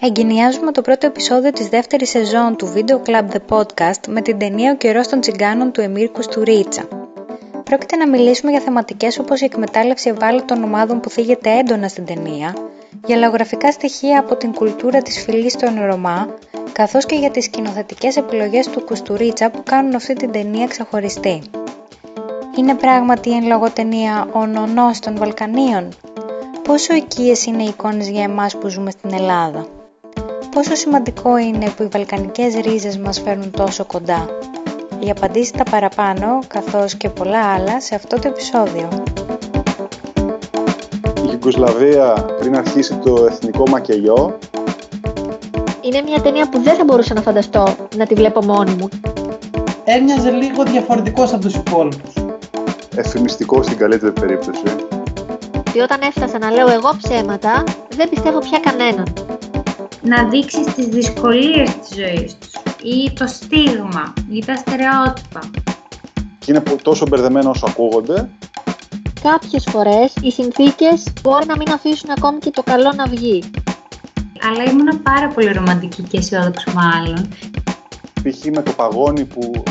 Εγκαινιάζουμε 0.00 0.72
το 0.72 0.82
πρώτο 0.82 1.06
επεισόδιο 1.06 1.52
της 1.52 1.68
δεύτερης 1.68 2.10
σεζόν 2.10 2.56
του 2.56 2.72
Video 2.74 3.08
Club 3.08 3.24
The 3.32 3.56
Podcast 3.56 4.08
με 4.08 4.20
την 4.20 4.38
ταινία 4.38 4.72
«Ο 4.72 4.76
καιρός 4.76 5.08
των 5.08 5.20
τσιγκάνων» 5.20 5.72
του 5.72 5.80
Εμίρ 5.80 6.10
Κουστουρίτσα. 6.10 6.88
Πρόκειται 7.64 7.96
να 7.96 8.08
μιλήσουμε 8.08 8.50
για 8.50 8.60
θεματικές 8.60 9.18
όπως 9.18 9.40
η 9.40 9.44
εκμετάλλευση 9.44 10.08
ευάλωτων 10.08 10.62
ομάδων 10.62 11.00
που 11.00 11.10
θίγεται 11.10 11.50
έντονα 11.50 11.88
στην 11.88 12.04
ταινία, 12.04 12.54
για 13.06 13.16
λαογραφικά 13.16 13.72
στοιχεία 13.72 14.18
από 14.18 14.36
την 14.36 14.52
κουλτούρα 14.52 15.02
της 15.02 15.22
φυλής 15.22 15.56
των 15.56 15.84
Ρωμά, 15.86 16.28
καθώς 16.72 17.06
και 17.06 17.14
για 17.14 17.30
τις 17.30 17.44
σκηνοθετικές 17.44 18.16
επιλογές 18.16 18.68
του 18.68 18.84
Κουστουρίτσα 18.84 19.50
που 19.50 19.62
κάνουν 19.62 19.94
αυτή 19.94 20.14
την 20.14 20.30
ταινία 20.30 20.66
ξεχωριστή. 20.66 21.42
Είναι 22.58 22.74
πράγματι 22.74 23.32
εν 23.32 23.46
λόγω 23.46 23.70
ταινία 23.70 24.28
ο 24.32 24.46
νονός 24.46 24.98
των 24.98 25.16
Βαλκανίων; 25.16 25.88
Πόσο 26.66 26.94
οικίες 26.94 27.46
είναι 27.46 27.62
οι 27.62 27.66
εικόνες 27.66 28.08
για 28.08 28.22
εμάς 28.22 28.56
που 28.56 28.68
ζούμε 28.68 28.90
στην 28.90 29.12
Ελλάδα; 29.12 29.66
Πόσο 30.54 30.74
σημαντικό 30.74 31.38
είναι 31.38 31.70
που 31.76 31.82
οι 31.82 31.88
βαλκανικές 31.92 32.54
ρίζες 32.54 32.98
μας 32.98 33.20
φέρνουν 33.20 33.50
τόσο 33.50 33.84
κοντά; 33.84 34.26
Οι 34.98 35.10
απαντήσει 35.10 35.52
τα 35.52 35.62
παραπάνω, 35.62 36.38
καθώς 36.46 36.94
και 36.94 37.08
πολλά 37.08 37.38
άλλα, 37.54 37.80
σε 37.80 37.94
αυτό 37.94 38.18
το 38.18 38.28
επεισόδιο. 38.28 38.88
Η 41.24 41.28
Ιουγκοσλαβία 41.32 42.12
πριν 42.38 42.56
αρχίσει 42.56 42.94
το 42.94 43.26
εθνικό 43.30 43.62
μακελιό. 43.70 44.38
Είναι 45.80 46.02
μια 46.02 46.20
ταινία 46.20 46.48
που 46.48 46.62
δεν 46.62 46.76
θα 46.76 46.84
μπορούσα 46.84 47.14
να 47.14 47.20
φανταστώ 47.20 47.76
να 47.96 48.06
τη 48.06 48.14
βλέπω 48.14 48.44
μόνη 48.44 48.74
μου. 48.74 48.88
Έμοιαζε 49.84 50.30
λίγο 50.30 50.62
διαφορετικός 50.64 51.32
από 51.32 51.42
τους 51.42 51.54
υπόλοιπους. 51.54 52.12
Εφημιστικό 52.96 53.62
στην 53.62 53.76
καλύτερη 53.76 54.12
περίπτωση. 54.12 54.62
Και 55.76 55.82
όταν 55.82 56.00
έφτασα 56.00 56.38
να 56.38 56.50
λέω 56.50 56.68
εγώ 56.68 56.96
ψέματα, 57.02 57.64
δεν 57.96 58.08
πιστεύω 58.08 58.38
πια 58.38 58.58
κανέναν. 58.58 59.12
Να 60.02 60.28
δείξεις 60.28 60.74
τις 60.74 60.86
δυσκολίες 60.86 61.76
της 61.76 61.96
ζωής 61.96 62.36
τους 62.38 62.50
ή 62.82 63.12
το 63.12 63.26
στίγμα 63.26 64.12
ή 64.30 64.44
τα 64.44 64.56
στερεότυπα. 64.56 65.40
Και 66.38 66.52
είναι 66.52 66.62
τόσο 66.82 67.06
μπερδεμένο 67.08 67.50
όσο 67.50 67.66
ακούγονται. 67.66 68.28
Κάποιες 69.22 69.66
φορές 69.70 70.14
οι 70.20 70.30
συνθήκες 70.30 71.02
μπορεί 71.22 71.46
να 71.46 71.56
μην 71.56 71.70
αφήσουν 71.70 72.10
ακόμη 72.10 72.38
και 72.38 72.50
το 72.50 72.62
καλό 72.62 72.92
να 72.96 73.06
βγει. 73.06 73.50
Αλλά 74.50 74.70
ήμουν 74.70 75.02
πάρα 75.02 75.28
πολύ 75.28 75.52
ρομαντική 75.52 76.02
και 76.02 76.18
αισιόδοξη 76.18 76.70
μάλλον. 76.74 77.28
Π.χ. 78.22 78.44
με 78.44 78.62
το 78.62 78.72
παγόνι 78.72 79.24
που... 79.24 79.62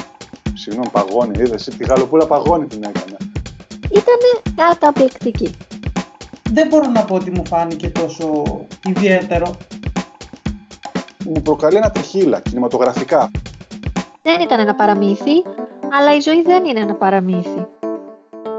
Συγγνώμη, 0.54 0.90
παγόνι, 0.92 1.40
είδες, 1.40 1.64
τη 1.64 1.86
γαλοπούλα 1.86 2.26
παγόνι 2.28 2.66
την 2.66 2.84
έκανε. 2.84 3.18
Ήτανε 3.90 4.56
καταπληκτική. 4.56 5.56
Δεν 6.52 6.68
μπορώ 6.68 6.88
να 6.88 7.04
πω 7.04 7.16
ότι 7.16 7.32
μου 7.32 7.48
φάνηκε 7.48 7.90
τόσο 7.90 8.44
ιδιαίτερο. 8.88 9.56
Μου 11.26 11.42
προκαλεί 11.42 11.78
ένα 11.78 11.92
τριχύλα, 11.92 12.40
κινηματογραφικά. 12.40 13.32
Δεν 14.22 14.42
ήταν 14.42 14.60
ένα 14.60 14.76
παραμύθι, 14.76 15.44
αλλά 16.00 16.16
η 16.16 16.20
ζωή 16.20 16.42
δεν 16.42 16.66
είναι 16.66 16.80
ένα 16.80 16.94
παραμύθι. 16.94 17.66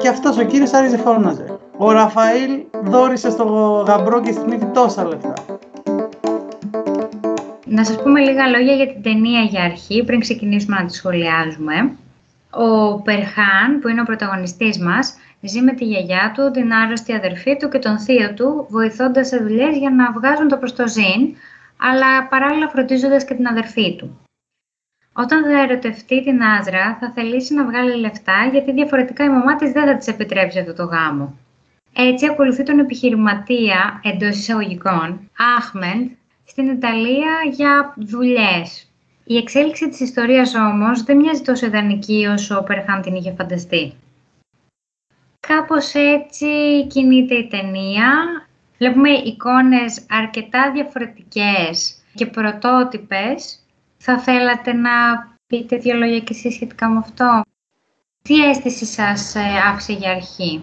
Και 0.01 0.09
αυτός 0.09 0.39
ο 0.39 0.43
κύριος 0.45 0.73
άρχισε 0.73 0.97
φώναζε. 0.97 1.59
Ο 1.77 1.91
Ραφαήλ 1.91 2.51
δόρισε 2.85 3.31
στο 3.31 3.45
γαμπρό 3.87 4.21
και 4.21 4.33
στην 4.33 4.53
ύφη 4.53 4.65
τόσα 4.65 5.05
λεφτά. 5.05 5.33
Να 7.65 7.85
σας 7.85 8.03
πούμε 8.03 8.21
λίγα 8.21 8.47
λόγια 8.47 8.75
για 8.75 8.87
την 8.87 9.03
ταινία 9.03 9.41
για 9.41 9.63
αρχή, 9.63 10.05
πριν 10.05 10.21
ξεκινήσουμε 10.21 10.77
να 10.77 10.87
τη 10.87 10.95
σχολιάζουμε. 10.95 11.93
Ο 12.51 13.01
Περχάν, 13.01 13.81
που 13.81 13.89
είναι 13.89 14.01
ο 14.01 14.05
πρωταγωνιστής 14.05 14.79
μας, 14.79 15.15
ζει 15.49 15.61
με 15.61 15.73
τη 15.73 15.85
γιαγιά 15.85 16.33
του, 16.35 16.51
την 16.51 16.73
άρρωστη 16.73 17.13
αδερφή 17.13 17.57
του 17.57 17.69
και 17.69 17.79
τον 17.79 17.99
θείο 17.99 18.35
του, 18.35 18.67
βοηθώντας 18.71 19.29
σε 19.29 19.37
δουλειές 19.37 19.77
για 19.77 19.91
να 19.91 20.13
βγάζουν 20.13 20.49
το 20.49 20.57
προστοζήν, 20.57 21.37
αλλά 21.77 22.29
παράλληλα 22.29 22.69
φροντίζοντας 22.69 23.25
και 23.25 23.35
την 23.35 23.47
αδερφή 23.47 23.97
του. 23.97 24.21
Όταν 25.13 25.43
θα 25.45 25.63
ερωτευτεί 25.63 26.23
την 26.23 26.43
Άζρα, 26.43 26.97
θα 27.01 27.13
θελήσει 27.15 27.55
να 27.55 27.65
βγάλει 27.65 27.97
λεφτά, 27.97 28.49
γιατί 28.53 28.73
διαφορετικά 28.73 29.25
η 29.25 29.29
μαμά 29.29 29.57
της 29.57 29.73
δεν 29.73 29.87
θα 29.87 29.97
της 29.97 30.07
επιτρέψει 30.07 30.59
αυτό 30.59 30.75
το 30.75 30.85
γάμο. 30.85 31.39
Έτσι 31.93 32.27
ακολουθεί 32.27 32.63
τον 32.63 32.79
επιχειρηματία 32.79 34.01
εντός 34.05 34.37
εισαγωγικών, 34.37 35.31
Άχμεντ, 35.57 36.11
στην 36.45 36.69
Ιταλία 36.69 37.33
για 37.53 37.95
δουλειές. 37.97 38.91
Η 39.25 39.37
εξέλιξη 39.37 39.89
της 39.89 40.01
ιστορίας 40.01 40.55
όμως 40.55 41.03
δεν 41.03 41.17
μοιάζει 41.17 41.43
τόσο 41.43 41.67
ιδανική 41.67 42.27
όσο 42.27 42.59
ο 42.59 42.63
Περχάν 42.63 43.03
την 43.03 43.15
είχε 43.15 43.35
φανταστεί. 43.39 43.93
Κάπως 45.47 45.95
έτσι 45.95 46.47
κινείται 46.87 47.35
η 47.35 47.47
ταινία. 47.47 48.13
Βλέπουμε 48.79 49.11
εικόνες 49.11 50.07
αρκετά 50.11 50.73
διαφορετικές 50.73 52.03
και 52.15 52.27
πρωτότυπες. 52.27 53.65
Θα 53.97 54.19
θέλατε 54.19 54.73
να 54.73 54.91
πείτε 55.47 55.77
δύο 55.77 55.97
λόγια 55.97 56.19
και 56.19 56.33
εσείς 56.35 56.55
σχετικά 56.55 56.89
με 56.89 56.99
αυτό; 56.99 57.43
Τι 58.23 58.45
αίσθηση 58.45 58.85
σας 58.85 59.35
ε, 59.35 59.41
άφησε 59.71 59.93
για 59.93 60.11
αρχή; 60.11 60.63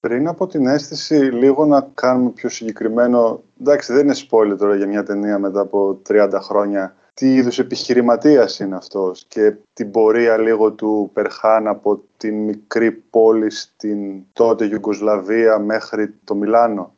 Πριν 0.00 0.28
από 0.28 0.46
την 0.46 0.66
αίσθηση, 0.66 1.14
λίγο 1.14 1.64
να 1.64 1.88
κάνουμε 1.94 2.30
πιο 2.30 2.48
συγκεκριμένο. 2.48 3.42
Εντάξει, 3.60 3.92
δεν 3.92 4.04
είναι 4.04 4.16
spoiler 4.28 4.56
τώρα 4.58 4.76
για 4.76 4.86
μια 4.86 5.02
ταινία 5.02 5.38
μετά 5.38 5.60
από 5.60 6.00
30 6.08 6.38
χρόνια. 6.42 6.96
Τι 7.20 7.34
είδους 7.34 7.58
επιχειρηματίας 7.58 8.58
είναι 8.58 8.76
αυτός 8.76 9.24
και 9.28 9.54
την 9.72 9.90
πορεία 9.90 10.38
λίγο 10.38 10.72
του 10.72 11.10
Περχάν 11.12 11.66
από 11.66 12.02
την 12.16 12.44
μικρή 12.44 12.92
πόλη 12.92 13.50
στην 13.50 14.22
τότε 14.32 14.64
Ιουγκοσλαβία 14.64 15.58
μέχρι 15.58 16.14
το 16.24 16.34
Μιλάνο. 16.34 16.94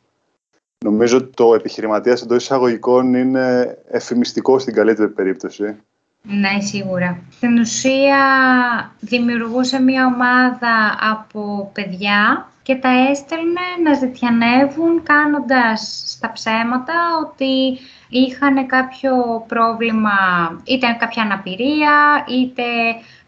Νομίζω 0.84 1.27
το 1.27 1.55
επιχειρηματίας 1.55 2.23
εντός 2.23 2.43
εισαγωγικών 2.43 3.15
είναι 3.15 3.79
εφημιστικό 3.89 4.59
στην 4.59 4.75
καλύτερη 4.75 5.09
περίπτωση. 5.09 5.77
Ναι, 6.23 6.61
σίγουρα. 6.61 7.19
Στην 7.31 7.59
ουσία 7.59 8.19
δημιουργούσε 9.00 9.81
μια 9.81 10.06
ομάδα 10.06 10.99
από 11.11 11.71
παιδιά 11.75 12.49
και 12.62 12.75
τα 12.75 12.89
έστελνε 13.11 13.61
να 13.85 13.95
ζητιανεύουν 13.95 15.03
κάνοντας 15.03 16.03
στα 16.06 16.33
ψέματα 16.33 16.95
ότι 17.25 17.79
είχαν 18.09 18.67
κάποιο 18.67 19.45
πρόβλημα, 19.49 20.11
είτε 20.65 20.97
κάποια 20.99 21.23
αναπηρία, 21.23 22.25
είτε 22.29 22.63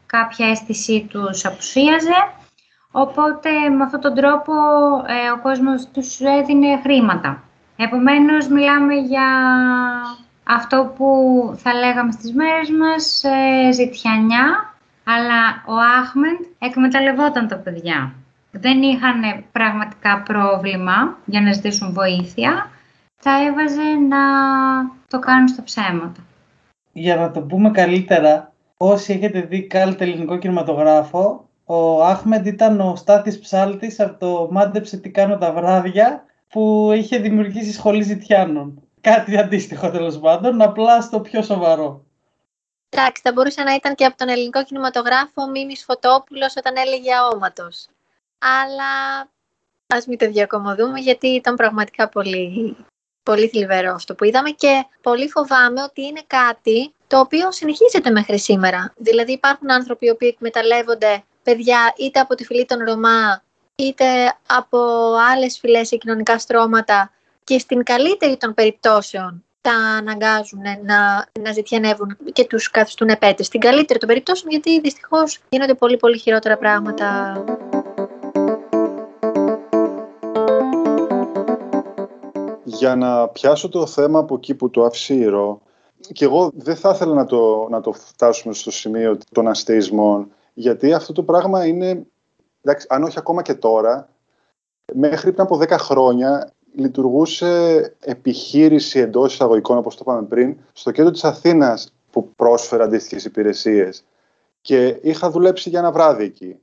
κάποια 0.07 0.49
αίσθησή 0.49 1.07
τους 1.11 1.45
απουσίαζε. 1.45 2.33
Οπότε 2.91 3.51
με 3.77 3.85
αυτόν 3.85 4.01
τον 4.01 4.15
τρόπο 4.15 4.53
ε, 5.07 5.31
ο 5.31 5.41
κόσμος 5.43 5.89
τους 5.93 6.21
έδινε 6.21 6.81
χρήματα. 6.83 7.43
Επομένως 7.77 8.49
μιλάμε 8.49 8.95
για 8.95 9.29
αυτό 10.45 10.93
που 10.97 11.07
θα 11.63 11.75
λέγαμε 11.75 12.13
στις 12.13 12.33
μέρες 12.33 12.71
μας 12.71 13.23
ε, 13.25 13.73
ζητιανιά, 13.73 14.75
αλλά 15.05 15.63
ο 15.67 15.75
Άχμεντ 16.01 16.39
εκμεταλλευόταν 16.59 17.49
τα 17.49 17.57
παιδιά. 17.57 18.13
Δεν 18.51 18.83
είχαν 18.83 19.45
πραγματικά 19.53 20.23
πρόβλημα 20.23 21.17
για 21.25 21.41
να 21.41 21.53
ζητήσουν 21.53 21.93
βοήθεια, 21.93 22.71
θα 23.21 23.45
έβαζε 23.45 23.83
να 23.83 24.19
το 25.09 25.19
κάνουν 25.19 25.49
στα 25.49 25.63
ψέματα. 25.63 26.21
Για 26.93 27.17
να 27.17 27.31
το 27.31 27.41
πούμε 27.41 27.71
καλύτερα, 27.71 28.53
όσοι 28.77 29.13
έχετε 29.13 29.41
δει 29.41 29.67
κάλτε 29.67 30.05
ελληνικό 30.05 30.39
κινηματογράφο, 30.39 31.49
ο 31.65 32.05
Άχμεντ 32.05 32.47
ήταν 32.47 32.81
ο 32.81 32.97
Στάτης 32.97 33.39
Ψάλτης 33.39 34.01
από 34.01 34.19
το 34.19 34.49
«Μάντεψε 34.51 34.97
τι 34.97 35.11
κάνω 35.11 35.39
τα 35.39 35.53
βράδια» 35.53 36.25
που 36.49 36.93
είχε 36.95 37.19
δημιουργήσει 37.19 37.73
σχολή 37.73 38.03
ζητιάνων. 38.03 38.83
Κάτι 39.01 39.39
αντίστοιχο 39.39 39.91
τέλος 39.91 40.19
πάντων, 40.19 40.63
απλά 40.63 41.01
στο 41.01 41.21
πιο 41.21 41.43
σοβαρό. 41.43 42.05
Εντάξει, 42.89 43.23
θα 43.25 43.33
μπορούσε 43.33 43.63
να 43.63 43.75
ήταν 43.75 43.95
και 43.95 44.05
από 44.05 44.17
τον 44.17 44.29
ελληνικό 44.29 44.65
κινηματογράφο 44.65 45.47
Μίμης 45.51 45.85
Φωτόπουλος 45.85 46.57
όταν 46.57 46.75
έλεγε 46.77 47.15
αόματος. 47.15 47.87
Αλλά 48.39 49.29
ας 49.87 50.07
μην 50.07 50.19
το 50.19 50.31
διακομωδούμε 50.31 50.99
γιατί 50.99 51.27
ήταν 51.27 51.57
πραγματικά 51.57 52.09
πολύ, 52.09 52.77
πολύ 53.23 53.49
θλιβερό 53.49 53.93
αυτό 53.95 54.15
που 54.15 54.25
είδαμε 54.25 54.51
και 54.51 54.87
πολύ 55.01 55.28
φοβάμαι 55.28 55.83
ότι 55.83 56.03
είναι 56.03 56.22
κάτι 56.27 56.95
το 57.07 57.19
οποίο 57.19 57.53
συνεχίζεται 57.53 58.11
μέχρι 58.11 58.39
σήμερα. 58.39 58.93
Δηλαδή 58.97 59.33
υπάρχουν 59.33 59.71
άνθρωποι 59.71 60.07
οι 60.07 60.11
οποίοι 60.11 60.31
εκμεταλλεύονται 60.33 61.22
παιδιά 61.43 61.95
είτε 61.97 62.21
από 62.21 62.34
τη 62.34 62.45
φυλή 62.45 62.65
των 62.65 62.78
Ρωμά 62.84 63.43
είτε 63.75 64.05
από 64.47 64.78
άλλες 65.33 65.59
φυλές 65.59 65.91
ή 65.91 65.99
κοινωνικά 65.99 66.39
στρώματα 66.39 67.11
και 67.45 67.59
στην 67.59 67.83
καλύτερη 67.83 68.37
των 68.37 68.55
περιπτώσεων 68.55 69.45
τα 69.61 69.73
αναγκάζουν 69.73 70.61
να, 70.84 71.28
να 71.41 71.53
ζητιανεύουν 71.53 72.16
και 72.33 72.45
τους 72.45 72.71
καθιστούν 72.71 73.09
επέτες. 73.09 73.47
Στην 73.47 73.61
καλύτερη 73.61 73.99
των 73.99 74.09
περιπτώσεων 74.09 74.51
γιατί 74.51 74.81
δυστυχώς 74.81 75.39
γίνονται 75.49 75.75
πολύ 75.75 75.97
πολύ 75.97 76.19
χειρότερα 76.19 76.57
πράγματα. 76.57 77.34
Για 82.80 82.97
να 82.97 83.28
πιάσω 83.28 83.68
το 83.68 83.86
θέμα 83.86 84.18
από 84.18 84.34
εκεί 84.34 84.54
που 84.54 84.71
το 84.71 84.84
άφησε 84.84 85.15
η 85.15 85.24
Ρο, 85.24 85.60
και 86.12 86.24
εγώ 86.24 86.50
δεν 86.54 86.77
θα 86.77 86.91
ήθελα 86.94 87.15
να 87.15 87.24
το, 87.24 87.66
να 87.71 87.80
το 87.80 87.92
φτάσουμε 87.92 88.54
στο 88.54 88.71
σημείο 88.71 89.18
των 89.32 89.48
αστεϊσμών, 89.48 90.32
γιατί 90.54 90.92
αυτό 90.92 91.12
το 91.12 91.22
πράγμα 91.22 91.66
είναι, 91.66 92.06
εντάξει, 92.62 92.86
αν 92.91 93.03
όχι 93.03 93.18
ακόμα 93.18 93.42
και 93.42 93.54
τώρα, 93.54 94.09
μέχρι 94.94 95.32
πριν 95.32 95.42
από 95.42 95.59
10 95.60 95.68
χρόνια 95.71 96.53
λειτουργούσε 96.74 97.80
επιχείρηση 98.00 98.98
εντός 98.98 99.32
εισαγωγικών, 99.32 99.78
όπως 99.78 99.97
το 99.97 100.00
είπαμε 100.06 100.27
πριν, 100.27 100.56
στο 100.72 100.91
κέντρο 100.91 101.10
της 101.10 101.24
Αθήνας 101.24 101.92
που 102.10 102.28
πρόσφερε 102.36 102.82
αντίστοιχες 102.82 103.24
υπηρεσίες. 103.24 104.04
Και 104.60 104.98
είχα 105.03 105.30
δουλέψει 105.30 105.68
για 105.68 105.78
ένα 105.78 105.92
βράδυ 105.92 106.24
εκεί. 106.24 106.59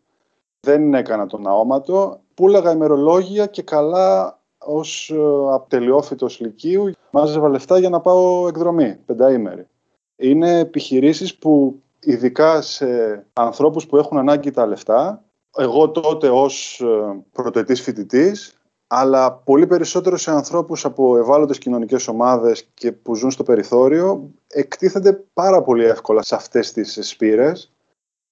Δεν 0.59 0.93
έκανα 0.93 1.25
τον 1.25 1.47
αόματο. 1.47 2.19
Πούλαγα 2.33 2.71
ημερολόγια 2.71 3.45
και 3.45 3.61
καλά 3.61 4.36
ως 4.67 5.09
ε, 5.09 5.17
απτελειόφυτος 5.53 6.39
Λυκείου 6.39 6.91
μάζευα 7.11 7.49
λεφτά 7.49 7.79
για 7.79 7.89
να 7.89 7.99
πάω 7.99 8.47
εκδρομή, 8.47 8.97
πενταήμερη. 9.05 9.67
Είναι 10.15 10.59
επιχειρήσεις 10.59 11.35
που 11.35 11.81
ειδικά 11.99 12.61
σε 12.61 12.87
ανθρώπους 13.33 13.85
που 13.85 13.97
έχουν 13.97 14.17
ανάγκη 14.17 14.51
τα 14.51 14.65
λεφτά, 14.65 15.23
εγώ 15.57 15.89
τότε 15.89 16.29
ως 16.29 16.79
ε, 16.79 17.23
πρωτοετής 17.31 17.81
φοιτητής, 17.81 18.53
αλλά 18.87 19.31
πολύ 19.31 19.67
περισσότερο 19.67 20.17
σε 20.17 20.31
ανθρώπους 20.31 20.85
από 20.85 21.17
ευάλωτες 21.17 21.57
κοινωνικές 21.57 22.07
ομάδες 22.07 22.67
και 22.73 22.91
που 22.91 23.15
ζουν 23.15 23.31
στο 23.31 23.43
περιθώριο, 23.43 24.29
εκτίθενται 24.47 25.23
πάρα 25.33 25.61
πολύ 25.61 25.85
εύκολα 25.85 26.21
σε 26.21 26.35
αυτές 26.35 26.71
τις 26.71 26.99
σπήρες. 27.01 27.71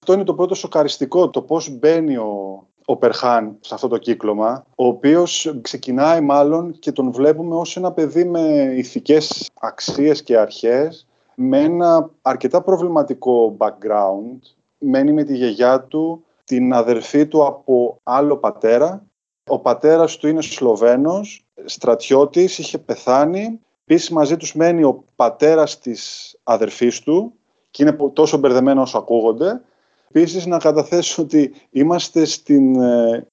Αυτό 0.00 0.12
είναι 0.12 0.24
το 0.24 0.34
πρώτο 0.34 0.54
σοκαριστικό, 0.54 1.30
το 1.30 1.42
πώς 1.42 1.70
μπαίνει 1.70 2.16
ο, 2.16 2.66
ο 2.88 2.96
Περχάν 2.96 3.56
σε 3.60 3.74
αυτό 3.74 3.88
το 3.88 3.98
κύκλωμα, 3.98 4.64
ο 4.74 4.86
οποίος 4.86 5.54
ξεκινάει 5.60 6.20
μάλλον 6.20 6.78
και 6.78 6.92
τον 6.92 7.12
βλέπουμε 7.12 7.54
ως 7.54 7.76
ένα 7.76 7.92
παιδί 7.92 8.24
με 8.24 8.40
ηθικές 8.76 9.50
αξίες 9.60 10.22
και 10.22 10.36
αρχές, 10.36 11.06
με 11.34 11.60
ένα 11.60 12.10
αρκετά 12.22 12.62
προβληματικό 12.62 13.56
background, 13.58 14.38
μένει 14.78 15.12
με 15.12 15.22
τη 15.22 15.36
γιαγιά 15.36 15.80
του, 15.80 16.24
την 16.44 16.72
αδερφή 16.72 17.26
του 17.26 17.46
από 17.46 18.00
άλλο 18.02 18.36
πατέρα. 18.36 19.04
Ο 19.46 19.58
πατέρας 19.58 20.16
του 20.16 20.28
είναι 20.28 20.42
Σλοβαίνος, 20.42 21.44
στρατιώτης, 21.64 22.58
είχε 22.58 22.78
πεθάνει. 22.78 23.60
Επίσης 23.84 24.10
μαζί 24.10 24.36
τους 24.36 24.54
μένει 24.54 24.84
ο 24.84 25.04
πατέρας 25.16 25.78
της 25.78 26.34
αδερφής 26.42 27.00
του 27.00 27.32
και 27.70 27.82
είναι 27.82 27.96
τόσο 28.12 28.36
μπερδεμένο 28.36 28.82
όσο 28.82 28.98
ακούγονται. 28.98 29.60
Επίσης 30.08 30.46
να 30.46 30.58
καταθέσω 30.58 31.22
ότι 31.22 31.54
είμαστε 31.70 32.24
στην 32.24 32.80
ε, 32.80 33.26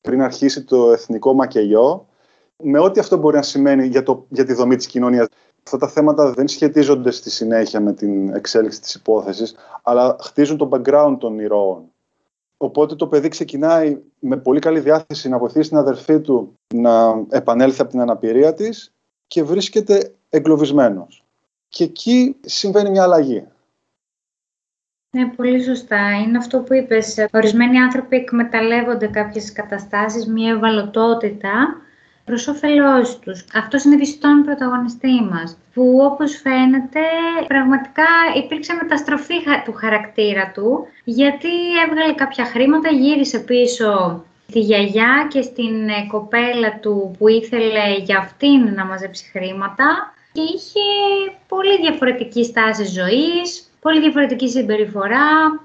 πριν 0.00 0.22
αρχίσει 0.22 0.64
το 0.64 0.90
εθνικό 0.90 1.34
μακελιό 1.34 2.06
με 2.62 2.78
ό,τι 2.78 3.00
αυτό 3.00 3.16
μπορεί 3.16 3.36
να 3.36 3.42
σημαίνει 3.42 3.86
για, 3.86 4.02
το, 4.02 4.26
για 4.28 4.44
τη 4.44 4.52
δομή 4.52 4.76
της 4.76 4.86
κοινωνίας. 4.86 5.26
Αυτά 5.64 5.78
τα 5.78 5.88
θέματα 5.88 6.30
δεν 6.32 6.48
σχετίζονται 6.48 7.10
στη 7.10 7.30
συνέχεια 7.30 7.80
με 7.80 7.92
την 7.92 8.34
εξέλιξη 8.34 8.80
της 8.80 8.94
υπόθεσης, 8.94 9.54
αλλά 9.82 10.16
χτίζουν 10.20 10.56
το 10.56 10.68
background 10.72 11.16
των 11.18 11.38
ηρώων. 11.38 11.82
Οπότε 12.56 12.94
το 12.94 13.06
παιδί 13.06 13.28
ξεκινάει 13.28 13.98
με 14.18 14.36
πολύ 14.36 14.58
καλή 14.58 14.80
διάθεση 14.80 15.28
να 15.28 15.38
βοηθήσει 15.38 15.68
την 15.68 15.78
αδερφή 15.78 16.20
του 16.20 16.58
να 16.74 17.24
επανέλθει 17.28 17.80
από 17.80 17.90
την 17.90 18.00
αναπηρία 18.00 18.54
της 18.54 18.92
και 19.26 19.42
βρίσκεται 19.42 20.14
εγκλωβισμένος. 20.28 21.24
Και 21.68 21.84
εκεί 21.84 22.36
συμβαίνει 22.40 22.90
μια 22.90 23.02
αλλαγή. 23.02 23.46
Ναι, 25.14 25.26
πολύ 25.26 25.62
σωστά. 25.62 26.10
Είναι 26.24 26.38
αυτό 26.38 26.58
που 26.58 26.74
είπες. 26.74 27.26
Ορισμένοι 27.32 27.78
άνθρωποι 27.78 28.16
εκμεταλλεύονται 28.16 29.06
κάποιες 29.06 29.52
καταστάσεις, 29.52 30.26
μια 30.26 30.50
ευαλωτότητα 30.52 31.80
προς 32.24 32.48
όφελός 32.48 33.18
τους. 33.18 33.44
Αυτό 33.54 33.78
είναι 33.86 34.04
στον 34.04 34.42
πρωταγωνιστή 34.44 35.22
μας. 35.30 35.56
Που 35.74 35.98
όπως 36.02 36.36
φαίνεται, 36.36 37.00
πραγματικά 37.46 38.06
υπήρξε 38.36 38.78
μεταστροφή 38.82 39.34
του 39.64 39.72
χαρακτήρα 39.72 40.50
του, 40.54 40.86
γιατί 41.04 41.48
έβγαλε 41.88 42.14
κάποια 42.14 42.44
χρήματα, 42.44 42.88
γύρισε 42.88 43.38
πίσω 43.38 44.24
στη 44.48 44.60
γιαγιά 44.60 45.26
και 45.30 45.42
στην 45.42 45.88
ε, 45.88 46.06
κοπέλα 46.08 46.78
του 46.80 47.14
που 47.18 47.28
ήθελε 47.28 47.96
για 48.04 48.18
αυτήν 48.18 48.74
να 48.74 48.84
μαζέψει 48.84 49.24
χρήματα 49.32 50.14
και 50.32 50.40
είχε 50.40 50.80
πολύ 51.48 51.80
διαφορετική 51.80 52.44
στάση 52.44 52.84
ζωής, 52.84 53.63
πολύ 53.84 54.00
διαφορετική 54.00 54.48
συμπεριφορά. 54.48 55.60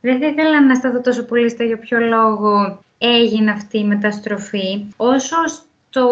Δεν 0.00 0.18
θα 0.18 0.26
ήθελα 0.26 0.62
να 0.62 0.74
σταθώ 0.74 1.00
τόσο 1.00 1.24
πολύ 1.24 1.50
στο 1.50 1.62
για 1.62 1.78
ποιο 1.78 1.98
λόγο 1.98 2.80
έγινε 2.98 3.50
αυτή 3.50 3.78
η 3.78 3.84
μεταστροφή, 3.84 4.86
όσο 4.96 5.36
το 5.90 6.06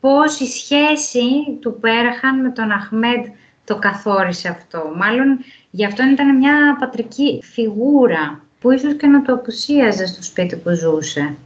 πώς 0.00 0.40
η 0.40 0.46
σχέση 0.46 1.58
του 1.60 1.78
Πέραχαν 1.80 2.40
με 2.40 2.50
τον 2.50 2.70
Αχμέντ 2.70 3.26
το 3.64 3.78
καθόρισε 3.78 4.48
αυτό. 4.48 4.92
Μάλλον 4.96 5.38
γι' 5.70 5.84
αυτό 5.84 6.02
ήταν 6.02 6.36
μια 6.36 6.76
πατρική 6.80 7.40
φιγούρα 7.42 8.44
που 8.60 8.70
ίσως 8.70 8.94
και 8.96 9.06
να 9.06 9.22
το 9.22 9.32
απουσίαζε 9.32 10.06
στο 10.06 10.22
σπίτι 10.22 10.56
που 10.56 10.70
ζούσε. 10.70 11.36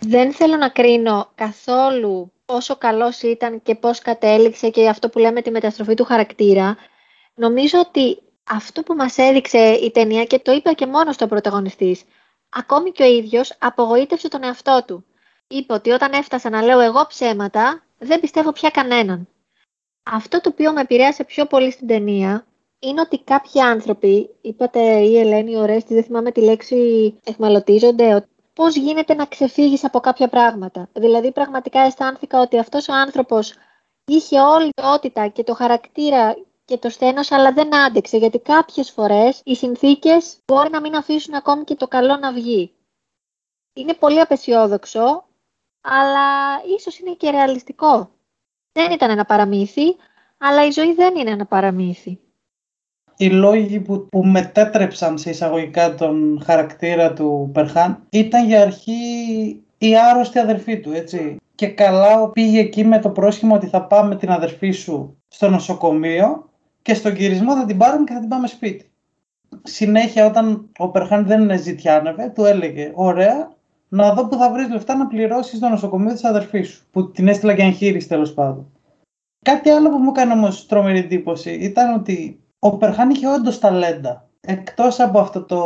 Δεν 0.00 0.32
θέλω 0.32 0.56
να 0.56 0.68
κρίνω 0.68 1.28
καθόλου 1.34 2.32
πόσο 2.44 2.76
καλός 2.76 3.22
ήταν 3.22 3.62
και 3.62 3.74
πώς 3.74 3.98
κατέληξε 3.98 4.70
και 4.70 4.88
αυτό 4.88 5.08
που 5.08 5.18
λέμε 5.18 5.42
τη 5.42 5.50
μεταστροφή 5.50 5.94
του 5.94 6.04
χαρακτήρα. 6.04 6.76
Νομίζω 7.34 7.78
ότι 7.78 8.18
αυτό 8.50 8.82
που 8.82 8.94
μας 8.94 9.18
έδειξε 9.18 9.58
η 9.58 9.90
ταινία 9.90 10.24
και 10.24 10.38
το 10.38 10.52
είπα 10.52 10.72
και 10.72 10.86
μόνος 10.86 11.14
στο 11.14 11.26
πρωταγωνιστής, 11.26 12.02
ακόμη 12.48 12.90
και 12.90 13.02
ο 13.02 13.06
ίδιος 13.06 13.56
απογοήτευσε 13.58 14.28
τον 14.28 14.44
εαυτό 14.44 14.82
του 14.86 15.04
είπε 15.46 15.72
ότι 15.72 15.90
όταν 15.90 16.12
έφτασα 16.12 16.50
να 16.50 16.62
λέω 16.62 16.80
εγώ 16.80 17.06
ψέματα, 17.06 17.82
δεν 17.98 18.20
πιστεύω 18.20 18.52
πια 18.52 18.70
κανέναν. 18.70 19.28
Αυτό 20.02 20.40
το 20.40 20.48
οποίο 20.48 20.72
με 20.72 20.80
επηρέασε 20.80 21.24
πιο 21.24 21.46
πολύ 21.46 21.70
στην 21.70 21.86
ταινία 21.86 22.46
είναι 22.78 23.00
ότι 23.00 23.18
κάποιοι 23.18 23.60
άνθρωποι, 23.60 24.30
είπατε 24.40 24.80
η 24.80 25.18
Ελένη, 25.18 25.56
ο 25.56 25.64
Ρέστη, 25.64 25.94
δεν 25.94 26.04
θυμάμαι 26.04 26.30
τη 26.30 26.40
λέξη, 26.40 27.14
εχμαλωτίζονται, 27.24 28.26
πώς 28.52 28.76
γίνεται 28.76 29.14
να 29.14 29.26
ξεφύγεις 29.26 29.84
από 29.84 30.00
κάποια 30.00 30.28
πράγματα. 30.28 30.88
Δηλαδή 30.92 31.32
πραγματικά 31.32 31.80
αισθάνθηκα 31.80 32.40
ότι 32.40 32.58
αυτός 32.58 32.88
ο 32.88 32.92
άνθρωπος 32.92 33.54
είχε 34.04 34.40
όλη 34.40 34.70
την 34.70 34.84
ότητα 34.84 35.28
και 35.28 35.44
το 35.44 35.54
χαρακτήρα 35.54 36.36
και 36.64 36.76
το 36.76 36.88
σθένος, 36.88 37.30
αλλά 37.32 37.52
δεν 37.52 37.76
άντεξε, 37.76 38.16
γιατί 38.16 38.38
κάποιες 38.38 38.90
φορές 38.90 39.40
οι 39.44 39.54
συνθήκες 39.54 40.36
μπορεί 40.46 40.70
να 40.70 40.80
μην 40.80 40.94
αφήσουν 40.94 41.34
ακόμη 41.34 41.64
και 41.64 41.74
το 41.74 41.88
καλό 41.88 42.16
να 42.16 42.32
βγει. 42.32 42.72
Είναι 43.72 43.94
πολύ 43.94 44.20
απεσιόδοξο, 44.20 45.24
αλλά 45.80 46.60
ίσως 46.76 46.98
είναι 46.98 47.14
και 47.14 47.30
ρεαλιστικό. 47.30 48.10
Δεν 48.72 48.90
ήταν 48.90 49.10
ένα 49.10 49.24
παραμύθι, 49.24 49.96
αλλά 50.38 50.66
η 50.66 50.70
ζωή 50.70 50.94
δεν 50.94 51.16
είναι 51.16 51.30
ένα 51.30 51.46
παραμύθι. 51.46 52.18
Οι 53.16 53.30
λόγοι 53.30 53.80
που, 53.80 54.08
που 54.08 54.24
μετέτρεψαν 54.24 55.18
σε 55.18 55.30
εισαγωγικά 55.30 55.94
τον 55.94 56.42
χαρακτήρα 56.44 57.12
του 57.12 57.50
Περχάν 57.52 58.06
ήταν 58.10 58.46
για 58.46 58.62
αρχή 58.62 58.92
η 59.78 59.98
άρρωστη 59.98 60.38
αδερφή 60.38 60.80
του, 60.80 60.92
έτσι. 60.92 61.36
Και 61.54 61.66
καλά 61.66 62.30
πήγε 62.30 62.58
εκεί 62.58 62.84
με 62.84 62.98
το 62.98 63.10
πρόσχημα 63.10 63.56
ότι 63.56 63.66
θα 63.66 63.86
πάμε 63.86 64.16
την 64.16 64.30
αδερφή 64.30 64.70
σου 64.70 65.22
στο 65.28 65.48
νοσοκομείο 65.48 66.48
και 66.84 66.94
στον 66.94 67.14
κυρισμό 67.14 67.56
θα 67.56 67.64
την 67.64 67.76
πάρουμε 67.76 68.04
και 68.04 68.12
θα 68.12 68.20
την 68.20 68.28
πάμε 68.28 68.46
σπίτι. 68.46 68.90
Συνέχεια 69.62 70.26
όταν 70.26 70.68
ο 70.78 70.88
Περχάν 70.88 71.26
δεν 71.26 71.58
ζητιάνευε, 71.62 72.32
του 72.34 72.44
έλεγε 72.44 72.92
«Ωραία, 72.94 73.50
να 73.88 74.14
δω 74.14 74.26
που 74.26 74.36
θα 74.36 74.52
βρεις 74.52 74.70
λεφτά 74.70 74.96
να 74.96 75.06
πληρώσεις 75.06 75.58
το 75.58 75.68
νοσοκομείο 75.68 76.12
της 76.12 76.24
αδερφή 76.24 76.62
σου. 76.62 76.84
Που 76.90 77.10
την 77.10 77.28
έστειλα 77.28 77.52
για 77.52 77.64
εγχείρηση 77.64 78.08
τέλος 78.08 78.34
πάντων. 78.34 78.66
Κάτι 79.44 79.70
άλλο 79.70 79.90
που 79.90 79.98
μου 79.98 80.12
έκανε 80.14 80.32
όμως 80.32 80.66
τρομερή 80.66 80.98
εντύπωση 80.98 81.50
ήταν 81.50 81.94
ότι 81.94 82.40
ο 82.58 82.76
Περχάν 82.76 83.10
είχε 83.10 83.28
όντως 83.28 83.58
ταλέντα. 83.58 84.28
Εκτός 84.40 85.00
από 85.00 85.18
αυτό 85.18 85.42
το 85.42 85.60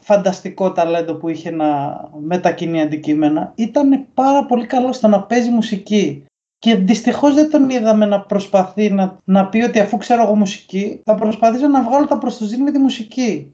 φανταστικό 0.00 0.72
ταλέντο 0.72 1.14
που 1.14 1.28
είχε 1.28 1.50
να 1.50 2.00
μετακινεί 2.20 2.80
αντικείμενα, 2.80 3.52
ήταν 3.54 4.06
πάρα 4.14 4.46
πολύ 4.46 4.66
καλός 4.66 4.96
στο 4.96 5.08
να 5.08 5.22
παίζει 5.22 5.50
μουσική. 5.50 6.24
Και 6.58 6.74
δυστυχώς 6.74 7.34
δεν 7.34 7.50
τον 7.50 7.70
είδαμε 7.70 8.06
να 8.06 8.20
προσπαθεί 8.20 8.90
να, 8.90 9.18
να 9.24 9.48
πει 9.48 9.62
ότι 9.62 9.80
αφού 9.80 9.96
ξέρω 9.96 10.22
εγώ 10.22 10.34
μουσική, 10.34 11.02
θα 11.04 11.14
προσπαθήσω 11.14 11.68
να 11.68 11.82
βγάλω 11.82 12.06
τα 12.06 12.18
προστοζήν 12.18 12.62
με 12.62 12.70
τη 12.70 12.78
μουσική. 12.78 13.52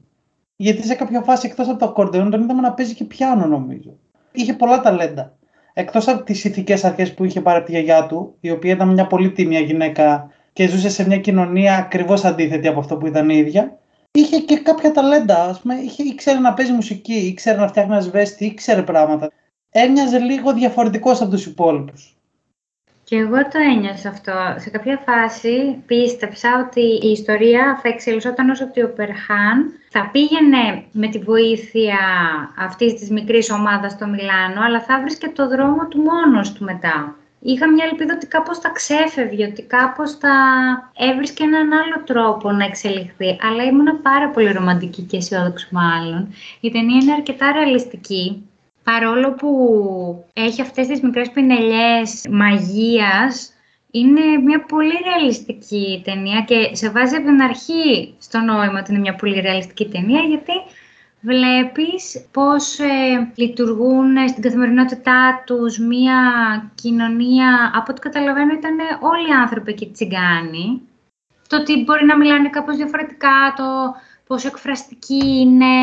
Γιατί 0.55 0.85
σε 0.85 0.95
κάποια 0.95 1.21
φάση 1.21 1.47
εκτός 1.47 1.67
από 1.67 1.79
το 1.79 1.85
ακορντεόν 1.85 2.29
τον 2.29 2.41
είδαμε 2.41 2.61
να 2.61 2.73
παίζει 2.73 2.93
και 2.93 3.03
πιάνο 3.03 3.45
νομίζω 3.45 3.97
είχε 4.35 4.53
πολλά 4.53 4.81
ταλέντα. 4.81 5.37
Εκτός 5.73 6.07
από 6.07 6.23
τις 6.23 6.43
ηθικές 6.43 6.83
αρχές 6.83 7.13
που 7.13 7.23
είχε 7.23 7.41
πάρει 7.41 7.57
από 7.57 7.65
τη 7.65 7.71
γιαγιά 7.71 8.05
του, 8.05 8.35
η 8.39 8.51
οποία 8.51 8.73
ήταν 8.73 8.89
μια 8.89 9.07
πολύ 9.07 9.31
τίμια 9.31 9.59
γυναίκα 9.59 10.31
και 10.53 10.67
ζούσε 10.67 10.89
σε 10.89 11.07
μια 11.07 11.17
κοινωνία 11.17 11.75
ακριβώς 11.75 12.25
αντίθετη 12.25 12.67
από 12.67 12.79
αυτό 12.79 12.97
που 12.97 13.07
ήταν 13.07 13.29
η 13.29 13.37
ίδια, 13.37 13.79
είχε 14.11 14.37
και 14.37 14.57
κάποια 14.57 14.91
ταλέντα. 14.91 15.43
Α 15.43 15.57
πούμε, 15.61 15.75
είχε, 15.75 16.03
ήξερε 16.03 16.39
να 16.39 16.53
παίζει 16.53 16.71
μουσική, 16.71 17.13
ήξερε 17.13 17.57
να 17.57 17.67
φτιάχνει 17.67 17.95
ασβέστη, 17.95 18.45
ήξερε 18.45 18.81
πράγματα. 18.81 19.31
Έμοιαζε 19.71 20.19
λίγο 20.19 20.53
διαφορετικός 20.53 21.21
από 21.21 21.31
τους 21.31 21.45
υπόλοιπους. 21.45 22.14
Και 23.07 23.15
εγώ 23.15 23.37
το 23.37 23.59
ένιωσα 23.73 24.09
αυτό. 24.09 24.33
Σε 24.57 24.69
κάποια 24.69 24.97
φάση 25.05 25.83
πίστεψα 25.85 26.67
ότι 26.67 26.81
η 27.07 27.11
ιστορία 27.11 27.79
θα 27.81 27.89
εξελισσόταν 27.89 28.49
όσο 28.49 28.65
ότι 28.65 28.81
ο 28.83 28.93
Περχάν 28.95 29.71
θα 29.89 30.09
πήγαινε 30.11 30.83
με 30.91 31.07
τη 31.07 31.19
βοήθεια 31.19 31.97
αυτής 32.57 32.93
της 32.93 33.09
μικρής 33.09 33.51
ομάδας 33.51 33.91
στο 33.91 34.07
Μιλάνο, 34.07 34.61
αλλά 34.61 34.81
θα 34.81 34.99
βρίσκε 35.01 35.27
το 35.27 35.47
δρόμο 35.47 35.87
του 35.87 35.99
μόνος 35.99 36.53
του 36.53 36.63
μετά. 36.63 37.15
Είχα 37.39 37.69
μια 37.71 37.85
ελπίδα 37.91 38.13
ότι 38.13 38.27
κάπως 38.27 38.59
θα 38.59 38.69
ξέφευγε, 38.69 39.47
ότι 39.47 39.61
κάπως 39.61 40.11
θα 40.11 40.35
έβρισκε 40.97 41.43
έναν 41.43 41.71
άλλο 41.71 42.03
τρόπο 42.05 42.51
να 42.51 42.65
εξελιχθεί. 42.65 43.37
Αλλά 43.41 43.63
ήμουν 43.63 44.01
πάρα 44.01 44.29
πολύ 44.29 44.51
ρομαντική 44.51 45.01
και 45.01 45.17
αισιόδοξη 45.17 45.67
μάλλον. 45.71 46.33
Η 46.59 46.71
ταινία 46.71 46.99
είναι 47.01 47.13
αρκετά 47.13 47.51
ρεαλιστική 47.51 48.49
παρόλο 48.85 49.33
που 49.33 49.51
έχει 50.33 50.61
αυτές 50.61 50.87
τις 50.87 51.01
μικρές 51.01 51.31
πινελιές 51.31 52.25
μαγείας, 52.29 53.53
είναι 53.91 54.21
μια 54.43 54.65
πολύ 54.65 54.93
ρεαλιστική 55.05 56.01
ταινία 56.03 56.41
και 56.41 56.75
σε 56.75 56.89
βάζει 56.89 57.15
από 57.15 57.25
την 57.25 57.41
αρχή 57.41 58.15
στο 58.19 58.39
νόημα 58.39 58.79
ότι 58.79 58.91
είναι 58.91 58.99
μια 58.99 59.15
πολύ 59.15 59.39
ρεαλιστική 59.39 59.85
ταινία, 59.87 60.21
γιατί 60.21 60.53
βλέπεις 61.21 62.27
πώς 62.31 62.79
ε, 62.79 63.31
λειτουργούν 63.35 64.27
στην 64.29 64.41
καθημερινότητά 64.41 65.43
τους 65.45 65.77
μια 65.77 66.19
κοινωνία, 66.75 67.71
από 67.75 67.85
ό,τι 67.89 68.01
καταλαβαίνω 68.01 68.53
ήταν 68.53 68.77
όλοι 69.01 69.29
οι 69.29 69.33
άνθρωποι 69.41 69.71
εκεί 69.71 69.91
τσιγκάνοι. 69.91 70.81
Το 71.47 71.57
ότι 71.57 71.83
μπορεί 71.83 72.05
να 72.05 72.17
μιλάνε 72.17 72.49
κάπως 72.49 72.75
διαφορετικά, 72.75 73.53
το 73.55 73.63
πόσο 74.27 74.47
εκφραστική 74.47 75.39
είναι, 75.41 75.73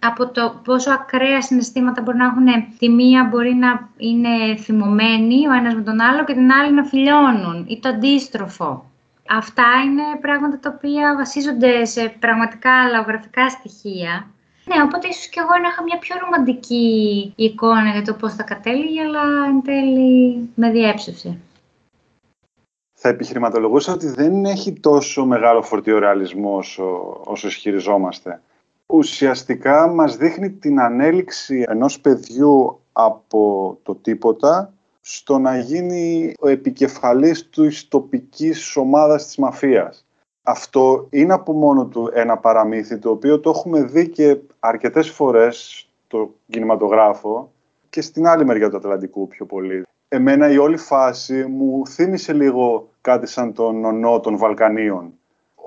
από 0.00 0.28
το 0.28 0.60
πόσο 0.64 0.90
ακραία 0.90 1.42
συναισθήματα 1.42 2.02
μπορεί 2.02 2.16
να 2.16 2.24
έχουν. 2.24 2.46
Τη 2.78 2.88
μία 2.88 3.24
μπορεί 3.24 3.54
να 3.54 3.88
είναι 3.96 4.56
θυμωμένη 4.56 5.48
ο 5.48 5.52
ένας 5.52 5.74
με 5.74 5.82
τον 5.82 6.00
άλλο 6.00 6.24
και 6.24 6.32
την 6.32 6.52
άλλη 6.52 6.72
να 6.72 6.84
φιλιώνουν 6.84 7.66
ή 7.68 7.78
το 7.78 7.88
αντίστροφο. 7.88 8.90
Αυτά 9.28 9.64
είναι 9.84 10.02
πράγματα 10.20 10.58
τα 10.58 10.74
οποία 10.76 11.14
βασίζονται 11.16 11.84
σε 11.84 12.14
πραγματικά 12.18 12.88
λαογραφικά 12.90 13.48
στοιχεία. 13.48 14.26
Ναι, 14.64 14.82
οπότε 14.82 15.08
ίσως 15.08 15.26
και 15.26 15.40
εγώ 15.40 15.58
να 15.62 15.68
είχα 15.68 15.82
μια 15.82 15.98
πιο 15.98 16.16
ρομαντική 16.20 17.32
εικόνα 17.36 17.90
για 17.90 18.02
το 18.02 18.14
πώς 18.14 18.34
θα 18.34 18.42
κατέληγε, 18.42 19.00
αλλά 19.00 19.46
εν 19.48 19.62
τέλει 19.62 20.48
με 20.54 20.70
διέψευσε. 20.70 21.38
Θα 22.92 23.08
επιχειρηματολογούσα 23.08 23.92
ότι 23.92 24.06
δεν 24.06 24.44
έχει 24.44 24.72
τόσο 24.72 25.24
μεγάλο 25.24 25.62
φορτίο 25.62 25.98
ρεαλισμό 25.98 26.56
όσο, 26.56 27.20
όσο 27.24 27.46
ισχυριζόμαστε 27.46 28.40
ουσιαστικά 28.92 29.86
μας 29.86 30.16
δείχνει 30.16 30.50
την 30.50 30.80
ανέλυξη 30.80 31.64
ενός 31.68 32.00
παιδιού 32.00 32.80
από 32.92 33.78
το 33.82 33.94
τίποτα 33.94 34.72
στο 35.00 35.38
να 35.38 35.58
γίνει 35.58 36.32
ο 36.40 36.48
επικεφαλής 36.48 37.48
του 37.48 37.68
τοπικής 37.88 38.76
ομάδας 38.76 39.24
της 39.24 39.36
μαφίας. 39.36 40.06
Αυτό 40.42 41.06
είναι 41.10 41.32
από 41.32 41.52
μόνο 41.52 41.86
του 41.86 42.10
ένα 42.14 42.36
παραμύθι 42.36 42.98
το 42.98 43.10
οποίο 43.10 43.40
το 43.40 43.50
έχουμε 43.50 43.82
δει 43.82 44.08
και 44.08 44.38
αρκετές 44.58 45.10
φορές 45.10 45.86
στο 46.06 46.34
κινηματογράφο 46.48 47.52
και 47.90 48.00
στην 48.00 48.26
άλλη 48.26 48.44
μεριά 48.44 48.70
του 48.70 48.76
Ατλαντικού 48.76 49.28
πιο 49.28 49.46
πολύ. 49.46 49.82
Εμένα 50.08 50.50
η 50.50 50.58
όλη 50.58 50.76
φάση 50.76 51.44
μου 51.46 51.86
θύμισε 51.86 52.32
λίγο 52.32 52.88
κάτι 53.00 53.26
σαν 53.26 53.52
τον 53.52 53.84
ονό 53.84 54.20
των 54.20 54.36
Βαλκανίων 54.36 55.12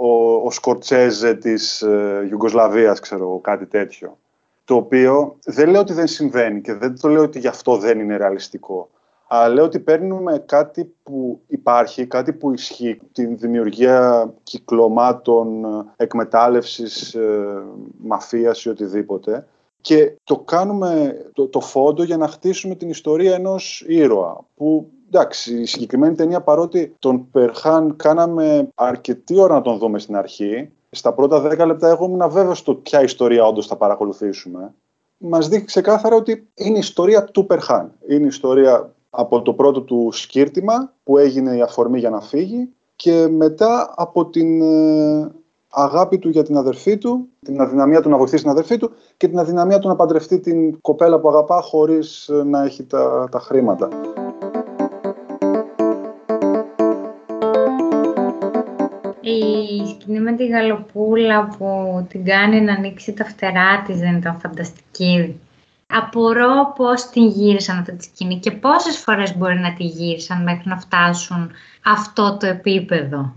ο, 0.01 0.34
ο 0.46 0.51
Σκορτσέζε 0.51 1.34
της 1.34 1.81
ε, 1.81 2.27
Ιουγκοσλαβίας, 2.29 3.00
ξέρω, 3.00 3.39
κάτι 3.43 3.65
τέτοιο. 3.65 4.17
Το 4.63 4.75
οποίο 4.75 5.38
δεν 5.46 5.70
λέω 5.70 5.81
ότι 5.81 5.93
δεν 5.93 6.08
συμβαίνει 6.08 6.62
και 6.62 6.74
δεν 6.74 7.00
το 7.00 7.08
λέω 7.08 7.24
ότι 7.24 7.39
γι' 7.39 7.48
αυτό 7.48 7.77
δεν 7.77 8.00
είναι 8.00 8.17
ρεαλιστικό. 8.17 8.89
Αλλά 9.27 9.53
λέω 9.53 9.63
ότι 9.63 9.79
παίρνουμε 9.79 10.43
κάτι 10.46 10.93
που 11.03 11.41
υπάρχει, 11.48 12.05
κάτι 12.05 12.34
που 12.34 12.53
ισχύει, 12.53 13.00
την 13.12 13.38
δημιουργία 13.38 14.34
κυκλωμάτων 14.43 15.65
εκμετάλλευσης, 15.96 17.13
ε, 17.13 17.63
μαφίας 17.98 18.63
ή 18.63 18.70
οτιδήποτε 18.70 19.46
και 19.81 20.13
το 20.24 20.38
κάνουμε 20.38 21.15
το, 21.34 21.48
το 21.48 21.60
φόντο 21.60 22.03
για 22.03 22.17
να 22.17 22.27
χτίσουμε 22.27 22.75
την 22.75 22.89
ιστορία 22.89 23.36
ενός 23.36 23.84
ήρωα 23.88 24.46
που 24.55 24.89
εντάξει, 25.12 25.62
η 25.62 25.65
συγκεκριμένη 25.65 26.15
ταινία 26.15 26.41
παρότι 26.41 26.96
τον 27.00 27.30
Περχάν 27.32 27.96
κάναμε 27.96 28.68
αρκετή 28.75 29.39
ώρα 29.39 29.53
να 29.53 29.62
τον 29.62 29.77
δούμε 29.77 30.00
στην 30.00 30.15
αρχή, 30.15 30.72
στα 30.89 31.13
πρώτα 31.13 31.39
δέκα 31.39 31.65
λεπτά 31.65 31.89
εγώ 31.89 32.06
ήμουν 32.06 32.30
βέβαιο 32.30 32.53
στο 32.53 32.75
ποια 32.75 33.01
ιστορία 33.01 33.46
όντως 33.46 33.68
θα 33.68 33.75
παρακολουθήσουμε. 33.75 34.74
Μας 35.18 35.48
δείχνει 35.48 35.65
ξεκάθαρα 35.65 36.15
ότι 36.15 36.48
είναι 36.53 36.75
η 36.75 36.80
ιστορία 36.80 37.24
του 37.24 37.46
Περχάν. 37.46 37.91
Είναι 38.08 38.24
η 38.24 38.27
ιστορία 38.27 38.94
από 39.10 39.41
το 39.41 39.53
πρώτο 39.53 39.82
του 39.82 40.10
σκύρτημα 40.12 40.94
που 41.03 41.18
έγινε 41.18 41.56
η 41.56 41.62
αφορμή 41.62 42.00
για 42.00 42.10
να 42.10 42.22
φύγει 42.22 42.70
και 42.96 43.27
μετά 43.27 43.94
από 43.96 44.25
την 44.25 44.62
ε, 44.62 45.32
αγάπη 45.70 46.20
του 46.20 46.30
για 46.30 46.44
την 46.44 46.58
αδερφή 46.58 46.98
του, 46.98 47.27
την 47.39 47.62
αδυναμία 47.62 48.01
του 48.01 48.10
να 48.10 48.18
βοηθήσει 48.18 48.41
την 48.41 48.51
αδερφή 48.51 48.77
του 48.77 48.91
και 49.18 49.27
την 49.27 49.39
αδυναμία 49.39 49.80
του 49.80 49.88
να 49.88 49.96
παντρευτεί 49.96 50.39
την 50.39 50.82
κοπέλα 50.82 51.20
που 51.20 51.30
αγαπά 51.30 51.62
χωρίς 51.62 52.27
ε, 52.27 52.44
να 52.44 52.63
έχει 52.63 52.84
τα, 52.84 53.27
τα 53.32 53.39
χρήματα. 53.39 53.89
Η 59.74 59.88
σκηνή 59.88 60.20
με 60.20 60.34
τη 60.34 60.48
γαλοπούλα 60.48 61.48
που 61.48 62.06
την 62.10 62.25
κάνει 62.25 62.62
να 62.62 62.74
ανοίξει 62.74 63.13
τα 63.13 63.25
φτερά 63.25 63.82
της 63.82 64.00
δεν 64.00 64.16
ήταν 64.16 64.40
φανταστική. 64.40 65.40
Απορώ 65.88 66.74
πώς 66.75 67.10
την 67.10 67.28
γύρισαν 67.28 67.78
αυτή 67.78 67.96
τη 67.96 68.04
σκηνή 68.04 68.40
και 68.40 68.51
πόσες 68.51 68.98
φορές 68.98 69.38
μπορεί 69.38 69.60
να 69.60 69.74
τη 69.74 69.84
γύρισαν 69.84 70.44
μέχρι 70.44 70.70
να 70.70 70.78
φτάσουν 70.80 71.51
αυτό 71.84 72.38
το 72.40 72.46
επίπεδο. 72.48 73.34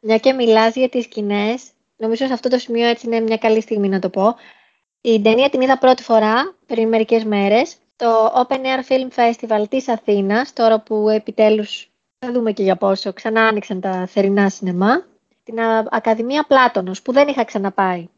Μια 0.00 0.18
και 0.18 0.32
μιλάς 0.32 0.74
για 0.74 0.88
τις 0.88 1.04
σκηνές, 1.04 1.62
νομίζω 1.96 2.26
σε 2.26 2.32
αυτό 2.32 2.48
το 2.48 2.58
σημείο 2.58 2.86
έτσι 2.86 3.06
είναι 3.06 3.20
μια 3.20 3.36
καλή 3.36 3.60
στιγμή 3.60 3.88
να 3.88 3.98
το 3.98 4.08
πω. 4.08 4.34
Η 5.00 5.20
ταινία 5.22 5.48
την 5.50 5.60
είδα 5.60 5.78
πρώτη 5.78 6.02
φορά 6.02 6.54
πριν 6.66 6.88
μερικές 6.88 7.24
μέρες 7.24 7.76
το 7.96 8.32
Open 8.46 8.56
Air 8.56 8.88
Film 8.88 9.08
Festival 9.14 9.64
της 9.68 9.88
Αθήνας, 9.88 10.52
τώρα 10.52 10.80
που 10.80 11.08
επιτέλους 11.08 11.88
θα 12.18 12.32
δούμε 12.32 12.52
και 12.52 12.62
για 12.62 12.76
πόσο. 12.76 13.12
Ξανά 13.12 13.46
άνοιξαν 13.46 13.80
τα 13.80 14.06
θερινά 14.06 14.48
σινεμά. 14.48 15.12
Την 15.44 15.60
Ακαδημία 15.90 16.44
Πλάτωνος, 16.44 17.02
που 17.02 17.12
δεν 17.12 17.28
είχα 17.28 17.44
ξαναπάει. 17.44 18.08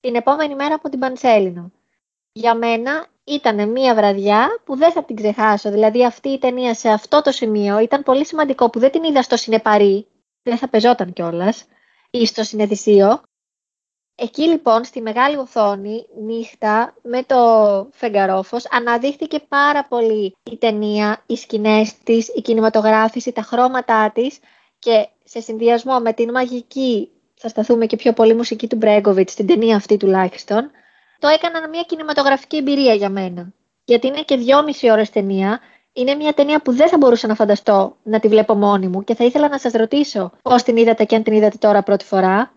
Την 0.00 0.14
επόμενη 0.14 0.54
μέρα 0.54 0.74
από 0.74 0.88
την 0.88 0.98
Πανσέλινο. 0.98 1.72
Για 2.32 2.54
μένα 2.54 3.06
ήταν 3.24 3.70
μία 3.70 3.94
βραδιά 3.94 4.60
που 4.64 4.76
δεν 4.76 4.92
θα 4.92 5.04
την 5.04 5.16
ξεχάσω. 5.16 5.70
Δηλαδή 5.70 6.04
αυτή 6.04 6.28
η 6.28 6.38
ταινία 6.38 6.74
σε 6.74 6.88
αυτό 6.88 7.22
το 7.22 7.32
σημείο 7.32 7.78
ήταν 7.78 8.02
πολύ 8.02 8.26
σημαντικό 8.26 8.70
που 8.70 8.78
δεν 8.78 8.90
την 8.90 9.04
είδα 9.04 9.22
στο 9.22 9.36
Σινεπαρί. 9.36 10.06
Δεν 10.42 10.58
θα 10.58 10.68
πεζόταν 10.68 11.12
κιόλας. 11.12 11.64
Ή 12.10 12.26
στο 12.26 12.42
Συνεδισίο. 12.42 13.22
Εκεί 14.16 14.42
λοιπόν 14.42 14.84
στη 14.84 15.00
μεγάλη 15.00 15.36
οθόνη 15.36 16.06
νύχτα 16.22 16.94
με 17.02 17.22
το 17.22 17.36
φεγγαρόφος 17.92 18.66
αναδείχθηκε 18.70 19.40
πάρα 19.48 19.84
πολύ 19.84 20.36
η 20.50 20.56
ταινία, 20.56 21.22
οι 21.26 21.36
σκηνές 21.36 21.98
της, 21.98 22.28
η 22.28 22.40
κινηματογράφηση, 22.40 23.32
τα 23.32 23.42
χρώματά 23.42 24.10
της 24.14 24.38
και 24.84 25.08
σε 25.24 25.40
συνδυασμό 25.40 25.98
με 25.98 26.12
την 26.12 26.30
μαγική, 26.30 27.10
θα 27.34 27.48
σταθούμε 27.48 27.86
και 27.86 27.96
πιο 27.96 28.12
πολύ 28.12 28.34
μουσική 28.34 28.66
του 28.66 28.76
Μπρέγκοβιτς, 28.76 29.32
στην 29.32 29.46
ταινία 29.46 29.76
αυτή 29.76 29.96
τουλάχιστον, 29.96 30.70
το 31.18 31.28
έκαναν 31.28 31.70
μια 31.70 31.82
κινηματογραφική 31.82 32.56
εμπειρία 32.56 32.94
για 32.94 33.08
μένα. 33.08 33.52
Γιατί 33.84 34.06
είναι 34.06 34.22
και 34.22 34.36
δυόμιση 34.36 34.90
ώρες 34.90 35.10
ταινία, 35.10 35.60
είναι 35.92 36.14
μια 36.14 36.32
ταινία 36.32 36.62
που 36.62 36.72
δεν 36.72 36.88
θα 36.88 36.96
μπορούσα 36.96 37.26
να 37.26 37.34
φανταστώ 37.34 37.96
να 38.02 38.20
τη 38.20 38.28
βλέπω 38.28 38.54
μόνη 38.54 38.88
μου 38.88 39.04
και 39.04 39.14
θα 39.14 39.24
ήθελα 39.24 39.48
να 39.48 39.58
σας 39.58 39.72
ρωτήσω 39.72 40.32
πώς 40.42 40.62
την 40.62 40.76
είδατε 40.76 41.04
και 41.04 41.16
αν 41.16 41.22
την 41.22 41.32
είδατε 41.32 41.56
τώρα 41.58 41.82
πρώτη 41.82 42.04
φορά. 42.04 42.52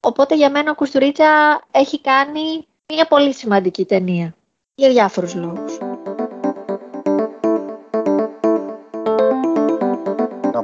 Οπότε 0.00 0.36
για 0.36 0.50
μένα 0.50 0.70
ο 0.70 0.74
Κουστουρίτσα 0.74 1.60
έχει 1.70 2.00
κάνει 2.00 2.66
μια 2.88 3.06
πολύ 3.06 3.32
σημαντική 3.34 3.84
ταινία. 3.84 4.34
Για 4.74 4.88
διάφορους 4.88 5.34
λόγους. 5.34 5.91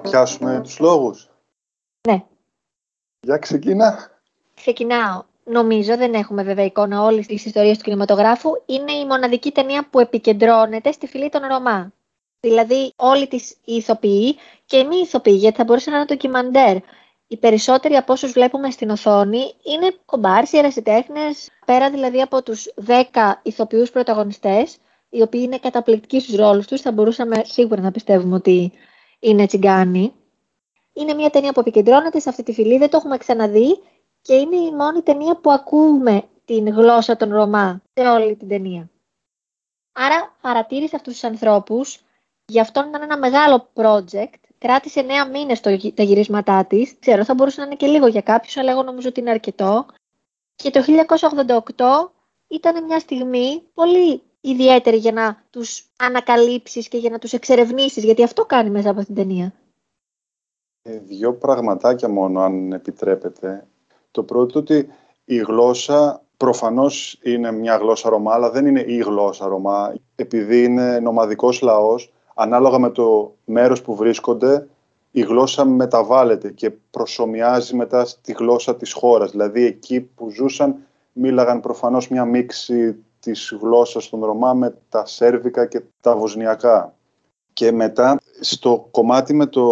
Να 0.02 0.10
πιάσουμε 0.10 0.60
τους 0.62 0.78
λόγους. 0.78 1.30
Ναι. 2.08 2.24
Για 3.20 3.36
ξεκινά. 3.36 4.10
Ξεκινάω. 4.54 5.22
Νομίζω, 5.44 5.96
δεν 5.96 6.14
έχουμε 6.14 6.42
βέβαια 6.42 6.64
εικόνα 6.64 7.02
όλης 7.02 7.26
της 7.26 7.44
ιστορίας 7.44 7.78
του 7.78 7.84
κινηματογράφου, 7.84 8.50
είναι 8.66 8.92
η 8.92 9.06
μοναδική 9.06 9.50
ταινία 9.50 9.88
που 9.90 10.00
επικεντρώνεται 10.00 10.92
στη 10.92 11.06
φυλή 11.06 11.28
των 11.28 11.40
Ρωμά. 11.46 11.92
Δηλαδή, 12.40 12.92
όλοι 12.96 13.26
τις 13.26 13.56
ηθοποιοί 13.64 14.36
και 14.66 14.84
μη 14.84 14.96
ηθοποιοί, 14.96 15.36
γιατί 15.38 15.56
θα 15.56 15.64
μπορούσε 15.64 15.90
να 15.90 15.96
είναι 15.96 16.04
ντοκιμαντέρ 16.04 16.76
οι 17.30 17.36
περισσότεροι 17.36 17.94
από 17.94 18.12
όσους 18.12 18.32
βλέπουμε 18.32 18.70
στην 18.70 18.90
οθόνη 18.90 19.54
είναι 19.62 19.94
κομπάρσι, 20.04 20.58
ερασιτέχνες, 20.58 21.50
πέρα 21.64 21.90
δηλαδή 21.90 22.20
από 22.20 22.42
τους 22.42 22.66
10 22.86 23.40
ηθοποιούς 23.42 23.90
πρωταγωνιστές, 23.90 24.76
οι 25.08 25.22
οποίοι 25.22 25.40
είναι 25.44 25.58
καταπληκτικοί 25.58 26.20
στους 26.20 26.34
ρόλους 26.34 26.66
τους, 26.66 26.80
θα 26.80 26.92
μπορούσαμε 26.92 27.42
σίγουρα 27.44 27.80
να 27.80 27.90
πιστεύουμε 27.90 28.34
ότι 28.34 28.72
είναι 29.18 29.46
τσιγκάνοι. 29.46 30.12
Είναι 30.92 31.14
μια 31.14 31.30
ταινία 31.30 31.52
που 31.52 31.60
επικεντρώνεται 31.60 32.20
σε 32.20 32.28
αυτή 32.28 32.42
τη 32.42 32.52
φυλή, 32.52 32.78
δεν 32.78 32.90
το 32.90 32.96
έχουμε 32.96 33.16
ξαναδεί 33.16 33.82
και 34.22 34.34
είναι 34.34 34.56
η 34.56 34.70
μόνη 34.74 35.02
ταινία 35.02 35.36
που 35.36 35.50
ακούμε 35.50 36.22
την 36.44 36.68
γλώσσα 36.68 37.16
των 37.16 37.32
Ρωμά 37.32 37.82
σε 37.94 38.08
όλη 38.08 38.36
την 38.36 38.48
ταινία. 38.48 38.90
Άρα 39.92 40.36
παρατήρησε 40.40 40.96
αυτούς 40.96 41.12
τους 41.12 41.24
ανθρώπους, 41.24 42.00
γι' 42.46 42.60
αυτό 42.60 42.84
ήταν 42.88 43.02
ένα 43.02 43.18
μεγάλο 43.18 43.68
project 43.74 44.48
κράτησε 44.58 45.06
9 45.26 45.30
μήνες 45.32 45.60
τα 45.94 46.02
γυρίσματά 46.02 46.64
της. 46.64 46.98
Ξέρω, 46.98 47.24
θα 47.24 47.34
μπορούσε 47.34 47.60
να 47.60 47.66
είναι 47.66 47.76
και 47.76 47.86
λίγο 47.86 48.06
για 48.06 48.20
κάποιους, 48.20 48.56
αλλά 48.56 48.70
εγώ 48.70 48.82
νομίζω 48.82 49.08
ότι 49.08 49.20
είναι 49.20 49.30
αρκετό. 49.30 49.86
Και 50.54 50.70
το 50.70 50.82
1988 50.82 52.12
ήταν 52.48 52.84
μια 52.84 52.98
στιγμή 52.98 53.62
πολύ 53.74 54.22
ιδιαίτερη 54.40 54.96
για 54.96 55.12
να 55.12 55.42
τους 55.50 55.86
ανακαλύψεις 55.96 56.88
και 56.88 56.96
για 56.96 57.10
να 57.10 57.18
τους 57.18 57.32
εξερευνήσεις, 57.32 58.04
γιατί 58.04 58.22
αυτό 58.22 58.44
κάνει 58.44 58.70
μέσα 58.70 58.90
από 58.90 59.04
την 59.04 59.14
ταινία. 59.14 59.52
Ε, 60.82 60.98
δύο 60.98 61.34
πραγματάκια 61.34 62.08
μόνο, 62.08 62.40
αν 62.40 62.72
επιτρέπετε. 62.72 63.66
Το 64.10 64.22
πρώτο 64.22 64.58
ότι 64.58 64.88
η 65.24 65.36
γλώσσα 65.36 66.22
προφανώς 66.36 67.18
είναι 67.22 67.52
μια 67.52 67.76
γλώσσα 67.76 68.08
Ρωμά, 68.08 68.32
αλλά 68.34 68.50
δεν 68.50 68.66
είναι 68.66 68.84
η 68.86 68.96
γλώσσα 68.96 69.46
Ρωμά, 69.46 69.94
επειδή 70.14 70.62
είναι 70.64 70.98
νομαδικός 71.00 71.60
λαός, 71.60 72.12
ανάλογα 72.34 72.78
με 72.78 72.90
το 72.90 73.34
μέρος 73.44 73.82
που 73.82 73.94
βρίσκονται, 73.94 74.68
η 75.10 75.20
γλώσσα 75.20 75.64
μεταβάλλεται 75.64 76.50
και 76.50 76.70
προσωμιάζει 76.90 77.76
μετά 77.76 78.04
στη 78.04 78.32
γλώσσα 78.32 78.76
της 78.76 78.92
χώρας. 78.92 79.30
Δηλαδή 79.30 79.64
εκεί 79.64 80.00
που 80.00 80.30
ζούσαν 80.30 80.76
μίλαγαν 81.12 81.60
προφανώς 81.60 82.08
μια 82.08 82.24
μίξη 82.24 82.96
της 83.20 83.56
γλώσσας 83.60 84.08
των 84.08 84.24
Ρωμά 84.24 84.54
με 84.54 84.74
τα 84.88 85.06
Σέρβικα 85.06 85.66
και 85.66 85.82
τα 86.00 86.16
Βοσνιακά. 86.16 86.94
Και 87.52 87.72
μετά 87.72 88.18
στο 88.40 88.88
κομμάτι 88.90 89.34
με 89.34 89.46
το 89.46 89.64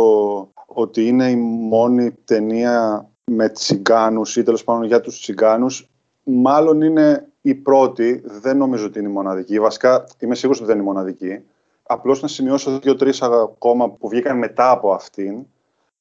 ότι 0.66 1.06
είναι 1.06 1.30
η 1.30 1.36
μόνη 1.36 2.12
ταινία 2.24 3.08
με 3.24 3.48
τσιγκάνους 3.48 4.36
ή 4.36 4.42
τέλος 4.42 4.64
πάντων 4.64 4.84
για 4.84 5.00
τους 5.00 5.20
τσιγκάνους, 5.20 5.90
μάλλον 6.22 6.80
είναι 6.80 7.28
η 7.40 7.54
πρώτη, 7.54 8.22
δεν 8.24 8.56
νομίζω 8.56 8.86
ότι 8.86 8.98
είναι 8.98 9.08
η 9.08 9.12
μοναδική. 9.12 9.58
Βασικά 9.58 10.04
είμαι 10.18 10.34
σίγουρος 10.34 10.60
ότι 10.60 10.68
δεν 10.68 10.78
είναι 10.78 10.90
η 10.90 10.92
μοναδική. 10.92 11.40
Απλώς 11.82 12.22
να 12.22 12.28
σημειώσω 12.28 12.78
δύο-τρεις 12.78 13.22
ακόμα 13.22 13.90
που 13.90 14.08
βγήκαν 14.08 14.38
μετά 14.38 14.70
από 14.70 14.92
αυτήν. 14.92 15.46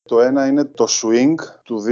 Το 0.03 0.21
ένα 0.21 0.47
είναι 0.47 0.63
το 0.63 0.85
Swing 0.89 1.35
του 1.63 1.83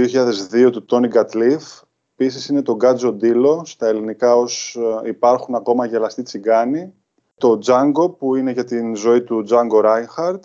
2002 0.52 0.70
του 0.72 0.84
Tony 0.90 1.08
Gatliff. 1.12 1.82
Επίσης 2.24 2.48
είναι 2.48 2.62
το 2.62 2.76
Γκάτζο 2.76 3.12
Ντίλο, 3.12 3.62
στα 3.64 3.86
ελληνικά 3.86 4.36
ως 4.36 4.78
ε, 5.04 5.08
υπάρχουν 5.08 5.54
ακόμα 5.54 5.86
γελαστοί 5.86 6.22
τσιγκάνοι. 6.22 6.92
Το 7.38 7.58
Django 7.66 8.18
που 8.18 8.34
είναι 8.36 8.50
για 8.50 8.64
την 8.64 8.96
ζωή 8.96 9.22
του 9.22 9.44
Django 9.48 9.84
Reinhardt. 9.84 10.40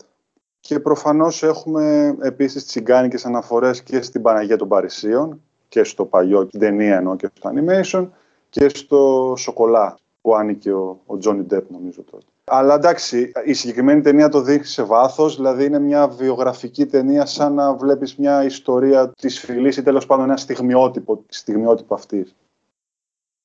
Και 0.59 0.79
προφανώς 0.79 1.43
έχουμε 1.43 2.15
επίσης 2.21 2.65
τσιγκάνικες 2.65 3.25
αναφορές 3.25 3.83
και 3.83 4.01
στην 4.01 4.21
Παναγία 4.21 4.57
των 4.57 4.67
Παρισίων 4.67 5.41
και 5.67 5.83
στο 5.83 6.05
παλιό, 6.05 6.45
την 6.45 6.59
ταινία 6.59 6.97
εννοώ 6.97 7.15
και 7.15 7.29
στο 7.33 7.51
animation 7.53 8.07
και 8.49 8.69
στο 8.69 9.33
Σοκολά 9.37 9.97
που 10.29 10.35
άνοιγε 10.35 10.71
ο, 10.71 10.99
ο 11.05 11.17
Johnny 11.23 11.53
Depp 11.53 11.63
νομίζω 11.67 12.03
τότε. 12.11 12.25
Αλλά 12.45 12.73
εντάξει, 12.73 13.31
η 13.45 13.53
συγκεκριμένη 13.53 14.01
ταινία 14.01 14.29
το 14.29 14.41
δείχνει 14.41 14.65
σε 14.65 14.83
βάθος, 14.83 15.35
δηλαδή 15.35 15.65
είναι 15.65 15.79
μια 15.79 16.07
βιογραφική 16.07 16.85
ταινία, 16.85 17.25
σαν 17.25 17.53
να 17.53 17.73
βλέπεις 17.73 18.15
μια 18.15 18.43
ιστορία 18.43 19.11
της 19.21 19.39
φυλής 19.39 19.77
ή 19.77 19.83
τέλος 19.83 20.05
πάντων 20.05 20.25
ένα 20.25 20.37
στιγμιότυπο, 20.37 21.23
στιγμιότυπο 21.27 21.93
αυτής. 21.93 22.35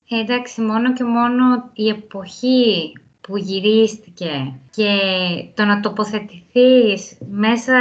Ε, 0.09 0.21
εντάξει, 0.21 0.61
μόνο 0.61 0.93
και 0.93 1.05
μόνο 1.05 1.71
η 1.73 1.89
εποχή 1.89 2.93
που 3.21 3.37
γυρίστηκε 3.37 4.53
και 4.71 4.89
το 5.55 5.65
να 5.65 5.81
τοποθετηθείς 5.81 7.19
μέσα 7.31 7.75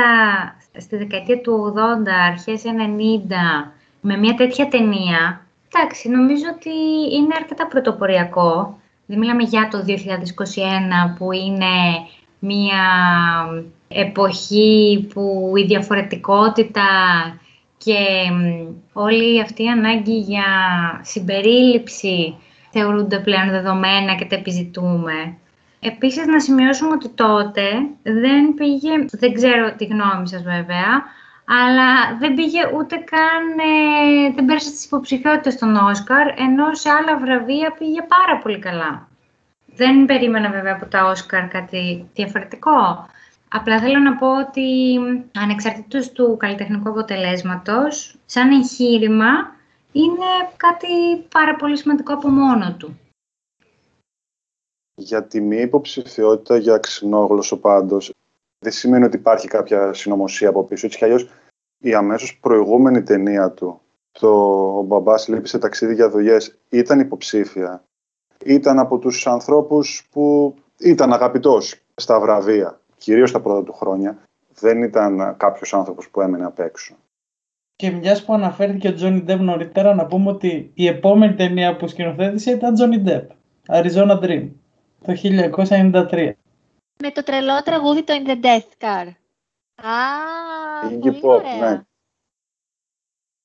στη 0.77 0.97
δεκαετία 0.97 1.41
του 1.41 1.73
80, 1.75 2.07
αρχές 2.31 2.63
90, 2.65 2.71
με 4.01 4.17
μια 4.17 4.33
τέτοια 4.35 4.67
ταινία, 4.67 5.45
εντάξει, 5.73 6.09
νομίζω 6.09 6.45
ότι 6.55 6.69
είναι 7.15 7.35
αρκετά 7.39 7.67
πρωτοποριακό 7.67 8.77
δεν 9.05 9.17
μιλάμε 9.17 9.43
για 9.43 9.67
το 9.71 9.85
2021 9.87 9.91
που 11.17 11.31
είναι 11.31 11.75
μια 12.39 12.85
εποχή 13.87 15.07
που 15.13 15.53
η 15.55 15.63
διαφορετικότητα 15.63 16.81
και 17.77 17.97
όλη 18.93 19.41
αυτή 19.41 19.63
η 19.63 19.69
ανάγκη 19.69 20.19
για 20.19 20.43
συμπερίληψη 21.01 22.35
θεωρούνται 22.71 23.19
πλέον 23.19 23.49
δεδομένα 23.49 24.15
και 24.15 24.25
τα 24.25 24.35
επιζητούμε. 24.35 25.37
Επίσης 25.79 26.25
να 26.25 26.39
σημειώσουμε 26.39 26.91
ότι 26.91 27.09
τότε 27.09 27.63
δεν 28.03 28.53
πήγε, 28.53 28.89
δεν 29.11 29.33
ξέρω 29.33 29.75
τη 29.75 29.85
γνώμη 29.85 30.27
σας 30.27 30.43
βέβαια, 30.43 31.03
αλλά 31.45 32.17
δεν 32.19 32.33
πήγε 32.33 32.61
ούτε 32.75 32.95
καν, 32.95 33.59
ε, 33.59 34.33
δεν 34.35 34.45
πέρασε 34.45 34.71
τις 34.71 34.85
υποψηφιότητες 34.85 35.53
στον 35.53 35.75
Όσκαρ, 35.75 36.27
ενώ 36.27 36.73
σε 36.73 36.89
άλλα 36.89 37.17
βραβεία 37.17 37.71
πήγε 37.71 38.01
πάρα 38.01 38.37
πολύ 38.37 38.59
καλά. 38.59 39.07
Δεν 39.65 40.05
περίμενα 40.05 40.49
βέβαια 40.49 40.73
από 40.73 40.85
τα 40.85 41.05
Όσκαρ 41.05 41.47
κάτι 41.47 42.09
διαφορετικό. 42.13 43.07
Απλά 43.49 43.79
θέλω 43.79 43.99
να 43.99 44.15
πω 44.15 44.39
ότι 44.39 44.99
ανεξαρτήτως 45.33 46.11
του 46.11 46.37
καλλιτεχνικού 46.37 46.89
αποτελέσματος, 46.89 48.15
σαν 48.25 48.51
εγχείρημα, 48.51 49.55
είναι 49.91 50.25
κάτι 50.57 51.17
πάρα 51.31 51.55
πολύ 51.55 51.77
σημαντικό 51.77 52.13
από 52.13 52.29
μόνο 52.29 52.75
του. 52.77 52.99
Για 54.95 55.23
τη 55.23 55.41
μη 55.41 55.57
υποψηφιότητα 55.57 56.57
για 56.57 56.77
ξινόγλωσσο 56.77 57.57
πάντως, 57.57 58.11
δεν 58.63 58.71
σημαίνει 58.71 59.03
ότι 59.03 59.17
υπάρχει 59.17 59.47
κάποια 59.47 59.93
συνωμοσία 59.93 60.49
από 60.49 60.63
πίσω. 60.63 60.85
Έτσι 60.85 60.97
κι 60.97 61.03
αλλιώς 61.03 61.29
η 61.77 61.93
αμέσως 61.93 62.37
προηγούμενη 62.41 63.03
ταινία 63.03 63.51
του, 63.51 63.81
το 64.11 64.29
«Ο 64.77 64.81
μπαμπάς 64.81 65.27
λείπει 65.27 65.47
σε 65.47 65.57
ταξίδι 65.57 65.93
για 65.93 66.09
δουλειές», 66.09 66.57
ήταν 66.69 66.99
υποψήφια. 66.99 67.83
Ήταν 68.45 68.79
από 68.79 68.97
τους 68.97 69.27
ανθρώπους 69.27 70.07
που 70.11 70.55
ήταν 70.79 71.13
αγαπητός 71.13 71.81
στα 71.95 72.19
βραβεία, 72.19 72.79
κυρίως 72.97 73.31
τα 73.31 73.39
πρώτα 73.39 73.63
του 73.63 73.73
χρόνια. 73.73 74.17
Δεν 74.59 74.83
ήταν 74.83 75.35
κάποιος 75.37 75.73
άνθρωπος 75.73 76.09
που 76.09 76.21
έμενε 76.21 76.45
απ' 76.45 76.59
έξω. 76.59 76.95
Και 77.75 77.91
μιας 77.91 78.25
που 78.25 78.33
αναφέρθηκε 78.33 78.87
ο 78.87 78.93
Τζόνι 78.93 79.21
Ντεπ 79.21 79.39
νωρίτερα, 79.39 79.95
να 79.95 80.05
πούμε 80.05 80.29
ότι 80.29 80.71
η 80.73 80.87
επόμενη 80.87 81.33
ταινία 81.33 81.75
που 81.75 81.87
σκηνοθέτησε 81.87 82.51
ήταν 82.51 82.73
Τζόνι 82.73 82.97
Ντεπ, 82.97 83.29
Arizona 83.67 84.19
Dream, 84.19 84.49
το 85.05 85.13
1993 85.13 86.31
με 86.99 87.11
το 87.11 87.23
τρελό 87.23 87.63
τραγούδι 87.63 88.03
το 88.03 88.13
In 88.17 88.27
the 88.29 88.43
Death 88.43 88.85
Car. 88.85 89.07
Α, 89.75 90.89
πολύ 90.89 91.19
ωραία. 91.21 91.69
Ναι. 91.69 91.81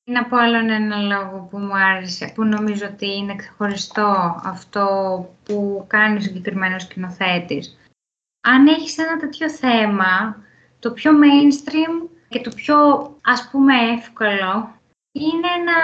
Να 0.03 0.25
πω 0.25 0.37
άλλον 0.37 0.69
ένα 0.69 0.97
λόγο 0.97 1.47
που 1.49 1.57
μου 1.57 1.75
άρεσε, 1.75 2.31
που 2.35 2.43
νομίζω 2.43 2.85
ότι 2.85 3.15
είναι 3.15 3.35
ξεχωριστό 3.35 4.39
αυτό 4.43 4.85
που 5.43 5.85
κάνει 5.87 6.17
ο 6.17 6.19
συγκεκριμένος 6.19 6.83
σκηνοθέτης. 6.83 7.77
Αν 8.41 8.67
έχεις 8.67 8.97
ένα 8.97 9.17
τέτοιο 9.17 9.49
θέμα, 9.49 10.43
το 10.79 10.91
πιο 10.91 11.11
mainstream 11.11 12.09
και 12.29 12.41
το 12.41 12.51
πιο 12.55 12.77
ας 13.21 13.49
πούμε 13.51 13.73
εύκολο 13.75 14.79
είναι 15.11 15.49
να 15.65 15.77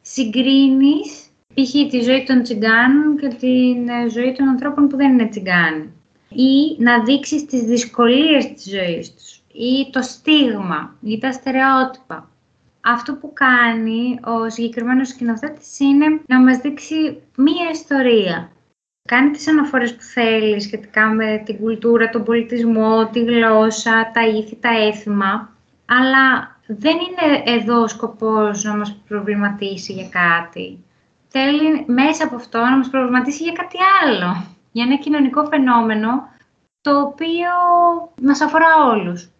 συγκρίνεις 0.00 1.30
π.χ. 1.54 1.70
τη 1.90 2.00
ζωή 2.00 2.24
των 2.24 2.42
τσιγκάνων 2.42 3.16
και 3.16 3.28
τη 3.28 3.74
ζωή 4.10 4.32
των 4.32 4.48
ανθρώπων 4.48 4.88
που 4.88 4.96
δεν 4.96 5.12
είναι 5.12 5.28
τσιγκάνοι 5.28 5.92
ή 6.34 6.76
να 6.78 7.02
δείξεις 7.02 7.44
τις 7.44 7.62
δυσκολίες 7.62 8.52
της 8.52 8.70
ζωής 8.70 9.14
τους 9.14 9.42
ή 9.52 9.90
το 9.92 10.02
στίγμα 10.02 10.96
ή 11.02 11.18
τα 11.18 11.32
στερεότυπα. 11.32 12.30
Αυτό 12.80 13.14
που 13.14 13.32
κάνει 13.32 14.20
ο 14.24 14.50
συγκεκριμένος 14.50 15.08
σκηνοθέτης 15.08 15.80
είναι 15.80 16.20
να 16.26 16.40
μας 16.40 16.56
δείξει 16.58 17.22
μία 17.36 17.70
ιστορία. 17.72 18.50
Κάνει 19.08 19.30
τις 19.30 19.48
αναφορές 19.48 19.94
που 19.94 20.02
θέλει 20.02 20.60
σχετικά 20.60 21.08
με 21.08 21.42
την 21.44 21.58
κουλτούρα, 21.58 22.10
τον 22.10 22.24
πολιτισμό, 22.24 23.06
τη 23.06 23.24
γλώσσα, 23.24 24.10
τα 24.12 24.26
ήθη, 24.26 24.56
τα 24.56 24.68
έθιμα, 24.68 25.52
αλλά 25.86 26.56
δεν 26.66 26.96
είναι 26.96 27.42
εδώ 27.44 27.82
ο 27.82 27.88
σκοπός 27.88 28.64
να 28.64 28.76
μας 28.76 28.96
προβληματίσει 29.08 29.92
για 29.92 30.08
κάτι. 30.08 30.84
Θέλει 31.28 31.84
μέσα 31.86 32.24
από 32.24 32.34
αυτό 32.34 32.58
να 32.58 32.76
μας 32.76 32.88
προβληματίσει 32.88 33.42
για 33.42 33.52
κάτι 33.52 33.76
άλλο 34.02 34.51
για 34.72 34.84
ένα 34.84 34.96
κοινωνικό 34.96 35.44
φαινόμενο 35.44 36.28
το 36.80 37.00
οποίο 37.00 37.50
μας 38.22 38.40
αφορά 38.40 38.88
όλους. 38.90 39.30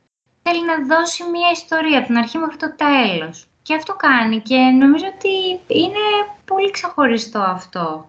Θέλει 0.42 0.64
να 0.64 0.96
δώσει 0.96 1.24
μια 1.30 1.50
ιστορία 1.50 1.98
από 1.98 2.06
την 2.06 2.16
αρχή 2.16 2.38
μέχρι 2.38 2.56
το 2.56 2.74
τέλος. 2.76 3.46
Και 3.62 3.74
αυτό 3.74 3.94
κάνει 3.94 4.40
και 4.40 4.56
νομίζω 4.56 5.04
ότι 5.16 5.60
είναι 5.66 5.98
πολύ 6.44 6.70
ξεχωριστό 6.70 7.38
αυτό. 7.38 8.06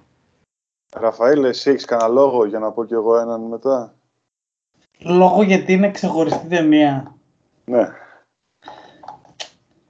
Ραφαήλ, 0.96 1.44
εσύ 1.44 1.70
έχεις 1.70 1.86
κανένα 1.86 2.10
λόγο 2.10 2.46
για 2.46 2.60
να 2.60 2.72
πω 2.72 2.86
κι 2.86 2.94
εγώ 2.94 3.18
έναν 3.18 3.42
μετά; 3.42 3.94
Λόγο 5.00 5.44
γιατί 5.44 5.74
είναι 5.74 5.92
ξεχωριστή 5.92 6.48
ταινία. 6.48 7.16
Ναι. 7.66 7.90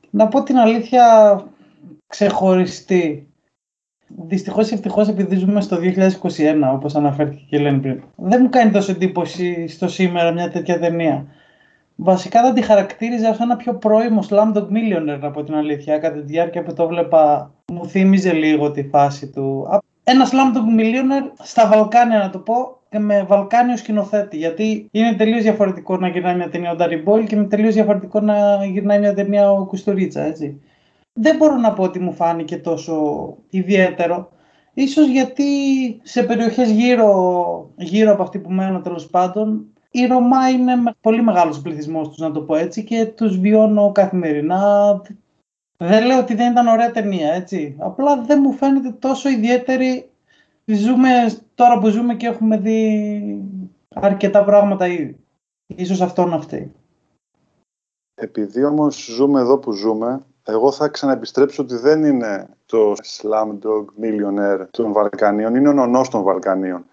Να 0.09 0.27
πω 0.27 0.43
την 0.43 0.57
αλήθεια 0.57 1.45
ξεχωριστή. 2.07 3.32
Δυστυχώς 4.17 4.71
ή 4.71 4.73
ευτυχώς, 4.73 5.07
επειδή 5.07 5.35
ζούμε 5.35 5.61
στο 5.61 5.77
2021, 5.77 6.73
όπως 6.73 6.95
αναφέρθηκε 6.95 7.43
και 7.49 7.55
η 7.55 7.59
Ελένη 7.59 7.79
πριν, 7.79 8.01
δεν 8.15 8.41
μου 8.41 8.49
κάνει 8.49 8.71
τόσο 8.71 8.91
εντύπωση 8.91 9.67
στο 9.67 9.87
σήμερα 9.87 10.31
μια 10.31 10.49
τέτοια 10.49 10.79
ταινία. 10.79 11.25
Βασικά 11.95 12.41
θα 12.41 12.53
τη 12.53 12.61
χαρακτήριζα 12.61 13.29
ως 13.29 13.39
ένα 13.39 13.55
πιο 13.55 13.73
πρώιμο 13.73 14.23
Slumdog 14.29 14.67
Millionaire, 14.67 15.19
από 15.21 15.43
την 15.43 15.55
αλήθεια. 15.55 15.97
Κατά 15.97 16.15
τη 16.15 16.21
διάρκεια 16.21 16.63
που 16.63 16.73
το 16.73 16.87
βλέπα, 16.87 17.51
μου 17.73 17.87
θύμιζε 17.87 18.33
λίγο 18.33 18.71
τη 18.71 18.83
φάση 18.83 19.27
του. 19.27 19.67
Ένα 20.03 20.25
Slumdog 20.25 20.79
Millionaire 20.79 21.31
στα 21.43 21.67
Βαλκάνια, 21.67 22.17
να 22.17 22.29
το 22.29 22.39
πω, 22.39 22.55
και 22.89 22.99
με 22.99 23.23
Βαλκάνιο 23.27 23.77
σκηνοθέτη. 23.77 24.37
Γιατί 24.37 24.87
είναι 24.91 25.13
τελείως 25.13 25.43
διαφορετικό 25.43 25.97
να 25.97 26.07
γυρνάει 26.07 26.35
μια 26.35 26.49
ταινία 26.49 26.71
ο 26.71 26.75
Ντάρι 26.75 26.97
Μπόιλ 26.97 27.25
και 27.25 27.35
είναι 27.35 27.45
τελείως 27.45 27.73
διαφορετικό 27.73 28.19
να 28.19 28.65
γυρνάει 28.65 28.99
μια 28.99 29.13
ταινία 29.13 29.51
ο 29.51 29.65
Κουστορίτσα, 29.65 30.21
έτσι 30.21 30.61
δεν 31.13 31.37
μπορώ 31.37 31.55
να 31.55 31.73
πω 31.73 31.83
ότι 31.83 31.99
μου 31.99 32.13
φάνηκε 32.13 32.57
τόσο 32.57 33.37
ιδιαίτερο. 33.49 34.31
Ίσως 34.73 35.07
γιατί 35.07 35.43
σε 36.03 36.23
περιοχές 36.23 36.71
γύρω, 36.71 37.71
γύρω 37.77 38.11
από 38.11 38.23
αυτή 38.23 38.39
που 38.39 38.51
μένω 38.51 38.81
τέλος 38.81 39.07
πάντων, 39.07 39.67
η 39.91 40.05
Ρωμά 40.05 40.49
είναι 40.49 40.73
πολύ 41.01 41.23
μεγάλος 41.23 41.61
πληθυσμός 41.61 42.07
τους, 42.07 42.17
να 42.17 42.31
το 42.31 42.41
πω 42.41 42.55
έτσι, 42.55 42.83
και 42.83 43.05
τους 43.05 43.39
βιώνω 43.39 43.91
καθημερινά. 43.91 45.01
Δεν 45.77 46.05
λέω 46.05 46.19
ότι 46.19 46.35
δεν 46.35 46.51
ήταν 46.51 46.67
ωραία 46.67 46.91
ταινία, 46.91 47.33
έτσι. 47.33 47.75
Απλά 47.79 48.21
δεν 48.21 48.39
μου 48.41 48.51
φαίνεται 48.51 48.91
τόσο 48.91 49.29
ιδιαίτερη. 49.29 50.09
Ζούμε, 50.65 51.09
τώρα 51.55 51.79
που 51.79 51.87
ζούμε 51.87 52.15
και 52.15 52.27
έχουμε 52.27 52.57
δει 52.57 53.43
αρκετά 53.93 54.43
πράγματα 54.43 54.87
ήδη. 54.87 55.17
Ίσως 55.75 56.01
αυτό 56.01 56.25
να 56.25 56.39
φταίει. 56.41 56.71
Επειδή 58.15 58.63
όμως 58.63 59.05
ζούμε 59.15 59.39
εδώ 59.39 59.57
που 59.57 59.71
ζούμε, 59.71 60.25
εγώ 60.43 60.71
θα 60.71 60.87
ξαναεπιστρέψω 60.87 61.61
ότι 61.61 61.75
δεν 61.75 62.03
είναι 62.03 62.47
το 62.65 62.91
Slumdog 62.91 63.85
Millionaire 64.01 64.65
των 64.71 64.91
Βαλκανίων, 64.91 65.55
είναι 65.55 65.69
ο 65.69 65.73
νονός 65.73 66.09
των 66.09 66.21
Βαλκανίων. 66.23 66.85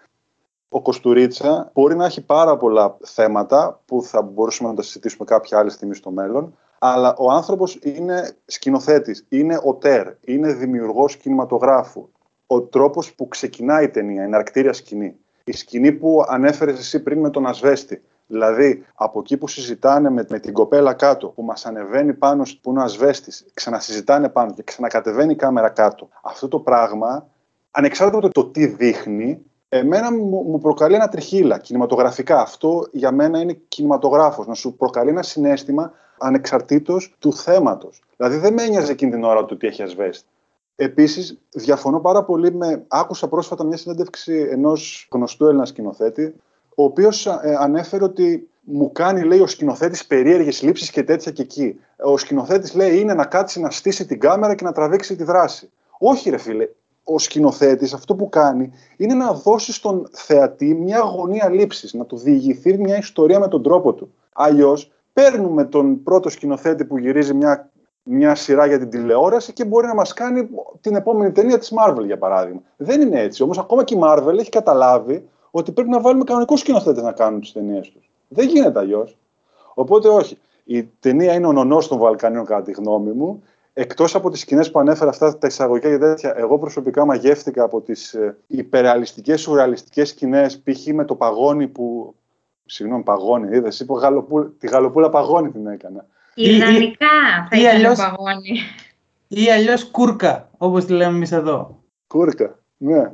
Ο 0.69 0.81
Κοστουρίτσα 0.81 1.71
μπορεί 1.73 1.95
να 1.95 2.05
έχει 2.05 2.21
πάρα 2.21 2.57
πολλά 2.57 2.97
θέματα 3.03 3.81
που 3.85 4.03
θα 4.03 4.21
μπορούσαμε 4.21 4.69
να 4.69 4.75
τα 4.75 4.81
συζητήσουμε 4.81 5.25
κάποια 5.25 5.59
άλλη 5.59 5.69
στιγμή 5.69 5.95
στο 5.95 6.11
μέλλον, 6.11 6.57
αλλά 6.79 7.15
ο 7.17 7.31
άνθρωπος 7.31 7.79
είναι 7.81 8.35
σκηνοθέτης, 8.45 9.25
είναι 9.29 9.59
οτέρ, 9.63 10.07
είναι 10.25 10.53
δημιουργός 10.53 11.17
κινηματογράφου. 11.17 12.09
Ο 12.47 12.61
τρόπος 12.61 13.13
που 13.13 13.27
ξεκινάει 13.27 13.83
η 13.83 13.89
ταινία, 13.89 14.21
η 14.21 14.25
εναρκτήρια 14.25 14.73
σκηνή. 14.73 15.15
Η 15.43 15.51
σκηνή 15.51 15.91
που 15.91 16.23
ανέφερες 16.27 16.79
εσύ 16.79 16.99
πριν 16.99 17.19
με 17.19 17.29
τον 17.29 17.47
Ασβέστη. 17.47 18.01
Δηλαδή, 18.31 18.85
από 18.95 19.19
εκεί 19.19 19.37
που 19.37 19.47
συζητάνε 19.47 20.09
με, 20.09 20.25
με 20.29 20.39
την 20.39 20.53
κοπέλα 20.53 20.93
κάτω, 20.93 21.27
που 21.27 21.43
μας 21.43 21.65
ανεβαίνει 21.65 22.13
πάνω 22.13 22.43
που 22.61 22.69
είναι 22.69 22.79
ο 22.79 22.83
ασβέστης, 22.83 23.45
ξανασυζητάνε 23.53 24.29
πάνω 24.29 24.53
και 24.53 24.63
ξανακατεβαίνει 24.63 25.31
η 25.31 25.35
κάμερα 25.35 25.69
κάτω. 25.69 26.09
Αυτό 26.23 26.47
το 26.47 26.59
πράγμα, 26.59 27.27
ανεξάρτητα 27.71 28.17
από 28.17 28.33
το, 28.33 28.43
το 28.43 28.49
τι 28.49 28.65
δείχνει, 28.65 29.45
εμένα 29.69 30.11
μου, 30.11 30.43
μου 30.43 30.59
προκαλεί 30.59 30.95
ένα 30.95 31.07
τριχύλα 31.07 31.57
κινηματογραφικά. 31.57 32.41
Αυτό 32.41 32.87
για 32.91 33.11
μένα 33.11 33.39
είναι 33.39 33.53
κινηματογράφος, 33.67 34.47
να 34.47 34.53
σου 34.53 34.75
προκαλεί 34.75 35.09
ένα 35.09 35.23
συνέστημα 35.23 35.91
ανεξαρτήτως 36.17 37.15
του 37.19 37.33
θέματος. 37.33 38.01
Δηλαδή 38.17 38.37
δεν 38.37 38.53
με 38.53 38.63
ένοιαζε 38.63 38.91
εκείνη 38.91 39.11
την 39.11 39.23
ώρα 39.23 39.45
το 39.45 39.53
ότι 39.53 39.67
έχει 39.67 39.81
ασβέστη. 39.81 40.27
Επίσης, 40.75 41.37
διαφωνώ 41.49 41.99
πάρα 41.99 42.23
πολύ 42.23 42.53
με. 42.53 42.85
Άκουσα 42.87 43.27
πρόσφατα 43.27 43.63
μια 43.63 43.77
συνέντευξη 43.77 44.47
ενός 44.51 45.07
γνωστού 45.11 45.45
Έλληνα 45.45 45.65
σκηνοθέτη, 45.65 46.35
ο 46.81 46.83
οποίος 46.83 47.25
ε, 47.25 47.55
ανέφερε 47.59 48.03
ότι 48.03 48.49
μου 48.63 48.91
κάνει, 48.91 49.23
λέει, 49.23 49.39
ο 49.39 49.47
σκηνοθέτης 49.47 50.05
περίεργες 50.05 50.61
λήψεις 50.61 50.91
και 50.91 51.03
τέτοια 51.03 51.31
και 51.31 51.41
εκεί. 51.41 51.79
Ο 52.03 52.17
σκηνοθέτης 52.17 52.73
λέει 52.75 52.99
είναι 52.99 53.13
να 53.13 53.25
κάτσει 53.25 53.59
να 53.59 53.69
στήσει 53.69 54.05
την 54.05 54.19
κάμερα 54.19 54.55
και 54.55 54.63
να 54.63 54.71
τραβήξει 54.71 55.15
τη 55.15 55.23
δράση. 55.23 55.69
Όχι, 55.99 56.29
ρε 56.29 56.37
φίλε. 56.37 56.67
Ο 57.03 57.19
σκηνοθέτης 57.19 57.93
αυτό 57.93 58.15
που 58.15 58.29
κάνει 58.29 58.71
είναι 58.97 59.13
να 59.13 59.33
δώσει 59.33 59.73
στον 59.73 60.09
θεατή 60.11 60.73
μια 60.73 60.97
αγωνία 60.97 61.49
λήψης, 61.49 61.93
να 61.93 62.05
του 62.05 62.17
διηγηθεί 62.17 62.77
μια 62.77 62.97
ιστορία 62.97 63.39
με 63.39 63.47
τον 63.47 63.63
τρόπο 63.63 63.93
του. 63.93 64.13
Αλλιώς 64.33 64.91
παίρνουμε 65.13 65.65
τον 65.65 66.03
πρώτο 66.03 66.29
σκηνοθέτη 66.29 66.85
που 66.85 66.97
γυρίζει 66.97 67.33
μια, 67.33 67.69
μια 68.03 68.35
σειρά 68.35 68.65
για 68.65 68.79
την 68.79 68.89
τηλεόραση 68.89 69.53
και 69.53 69.65
μπορεί 69.65 69.87
να 69.87 69.95
μας 69.95 70.13
κάνει 70.13 70.49
την 70.81 70.95
επόμενη 70.95 71.31
ταινία 71.31 71.57
της 71.57 71.73
Marvel, 71.79 72.05
για 72.05 72.17
παράδειγμα. 72.17 72.61
Δεν 72.77 73.01
είναι 73.01 73.19
έτσι. 73.19 73.43
Όμως, 73.43 73.57
ακόμα 73.59 73.83
και 73.83 73.95
η 73.95 73.99
Marvel 74.03 74.37
έχει 74.39 74.49
καταλάβει 74.49 75.29
ότι 75.51 75.71
πρέπει 75.71 75.89
να 75.89 76.01
βάλουμε 76.01 76.23
κανονικού 76.23 76.57
σκηνοθέτε 76.57 77.01
να 77.01 77.11
κάνουν 77.11 77.39
τις 77.39 77.51
ταινίες 77.51 77.89
τους. 77.89 78.09
Δεν 78.27 78.47
γίνεται 78.47 78.79
αλλιώς. 78.79 79.17
Οπότε 79.73 80.07
όχι. 80.07 80.37
Η 80.63 80.83
ταινία 80.83 81.33
είναι 81.33 81.47
ο 81.47 81.51
νονός 81.51 81.87
των 81.87 81.97
Βαλκανίων, 81.97 82.45
κατά 82.45 82.61
τη 82.61 82.71
γνώμη 82.71 83.11
μου. 83.11 83.43
Εκτός 83.73 84.15
από 84.15 84.29
τις 84.29 84.39
σκηνές 84.39 84.71
που 84.71 84.79
ανέφερα, 84.79 85.09
αυτά 85.09 85.37
τα 85.37 85.47
εισαγωγικά 85.47 85.89
και 85.89 85.97
τέτοια, 85.97 86.33
εγώ 86.37 86.57
προσωπικά 86.57 87.05
μαγεύτηκα 87.05 87.63
από 87.63 87.81
τις 87.81 88.13
ε, 88.13 88.37
υπερεαλιστικές, 88.47 89.41
σουρεαλιστικές 89.41 90.09
σκηνές, 90.09 90.59
π.χ. 90.59 90.85
με 90.93 91.05
το 91.05 91.15
παγόνι 91.15 91.67
που. 91.67 92.15
Συγγνώμη, 92.65 93.03
παγόνι, 93.03 93.55
είδες. 93.55 93.79
Είπα 93.79 93.99
γαλοπούλ... 93.99 94.45
τη 94.57 94.67
γαλοπούλα 94.67 95.09
παγόνι 95.09 95.51
την 95.51 95.67
έκανα. 95.67 96.05
Ιδανικά 96.35 97.07
θα 97.49 97.57
ήταν 97.59 97.75
αλλιώς... 97.75 97.97
παγόνι. 97.97 98.59
Ή 99.27 99.51
αλλιώς 99.51 99.83
κούρκα, 99.83 100.49
όπως 100.57 100.85
τη 100.85 100.93
λέμε 100.93 101.15
εμείς 101.15 101.31
εδώ. 101.31 101.83
Κούρκα, 102.07 102.59
ναι. 102.77 103.11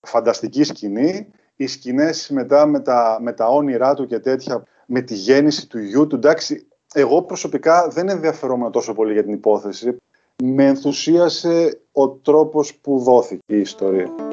Φανταστική 0.00 0.64
σκηνή 0.64 1.26
οι 1.56 1.66
σκηνές 1.66 2.30
μετά 2.30 2.66
με 2.66 2.80
τα, 2.80 3.18
με 3.22 3.32
τα 3.32 3.46
όνειρά 3.46 3.94
του 3.94 4.06
και 4.06 4.18
τέτοια, 4.18 4.62
με 4.86 5.00
τη 5.00 5.14
γέννηση 5.14 5.68
του 5.68 5.78
γιού 5.78 6.06
του, 6.06 6.16
εντάξει, 6.16 6.66
εγώ 6.94 7.22
προσωπικά 7.22 7.88
δεν 7.88 8.08
ενδιαφερόμουν 8.08 8.72
τόσο 8.72 8.94
πολύ 8.94 9.12
για 9.12 9.22
την 9.22 9.32
υπόθεση. 9.32 9.96
Με 10.44 10.66
ενθουσίασε 10.66 11.80
ο 11.92 12.08
τρόπος 12.08 12.74
που 12.74 12.98
δόθηκε 12.98 13.42
η 13.46 13.60
ιστορία. 13.60 14.25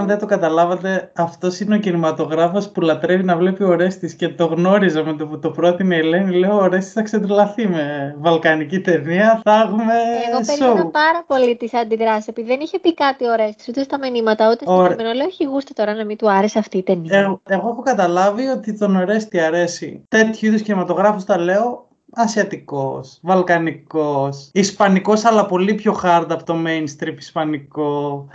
Αν 0.00 0.06
δεν 0.06 0.18
το 0.18 0.26
καταλάβατε, 0.26 1.12
αυτός 1.16 1.60
είναι 1.60 1.74
ο 1.74 1.78
κινηματογράφος 1.78 2.68
που 2.68 2.80
λατρεύει 2.80 3.24
να 3.24 3.36
βλέπει 3.36 3.64
ο 3.64 3.74
Ρέστη 3.74 4.16
και 4.16 4.28
το 4.28 4.46
γνώριζα 4.46 5.04
με 5.04 5.12
το 5.12 5.26
που 5.26 5.38
το 5.38 5.50
πρότεινε 5.50 5.94
η 5.94 5.98
Ελένη. 5.98 6.38
Λέω: 6.38 6.56
Ο 6.56 6.66
Ρέστη 6.66 6.90
θα 6.90 7.02
ξετρελαθεί 7.02 7.68
με 7.68 8.14
βαλκανική 8.18 8.80
ταινία. 8.80 9.40
Θα 9.44 9.60
έχουμε. 9.66 9.94
Εγώ 10.30 10.40
περίμενα 10.46 10.86
πάρα 10.86 11.24
πολύ 11.26 11.56
τις 11.56 11.74
αντιδράσεις, 11.74 12.26
επειδή 12.26 12.48
δεν 12.48 12.60
είχε 12.60 12.78
πει 12.78 12.94
κάτι 12.94 13.28
ο 13.28 13.34
Ρέστη 13.34 13.64
ούτε 13.68 13.82
στα 13.82 13.98
μηνύματα 13.98 14.50
ούτε 14.50 14.64
στο 14.64 14.86
κείμενο. 14.88 15.12
Λέω: 15.12 15.26
Έχει 15.26 15.44
γούστα 15.44 15.72
τώρα 15.74 15.94
να 15.94 16.04
μην 16.04 16.16
του 16.16 16.30
άρεσε 16.30 16.58
αυτή 16.58 16.78
η 16.78 16.82
ταινία. 16.82 17.18
Εγώ, 17.18 17.40
εγώ 17.48 17.68
έχω 17.68 17.82
καταλάβει 17.82 18.46
ότι 18.46 18.78
τον 18.78 18.96
Ορέστη 18.96 19.40
αρέσει. 19.40 20.04
Τέτοιου 20.08 20.48
είδους 20.48 20.62
κινηματογράφους 20.62 21.24
τα 21.24 21.38
λέω 21.38 21.88
ασιατικός, 22.12 23.18
βαλκανικός, 23.22 24.50
ισπανικός 24.52 25.24
αλλά 25.24 25.46
πολύ 25.46 25.74
πιο 25.74 26.00
hard 26.02 26.26
από 26.28 26.44
το 26.44 26.54
mainstream 26.66 27.14
ισπανικό. 27.18 28.26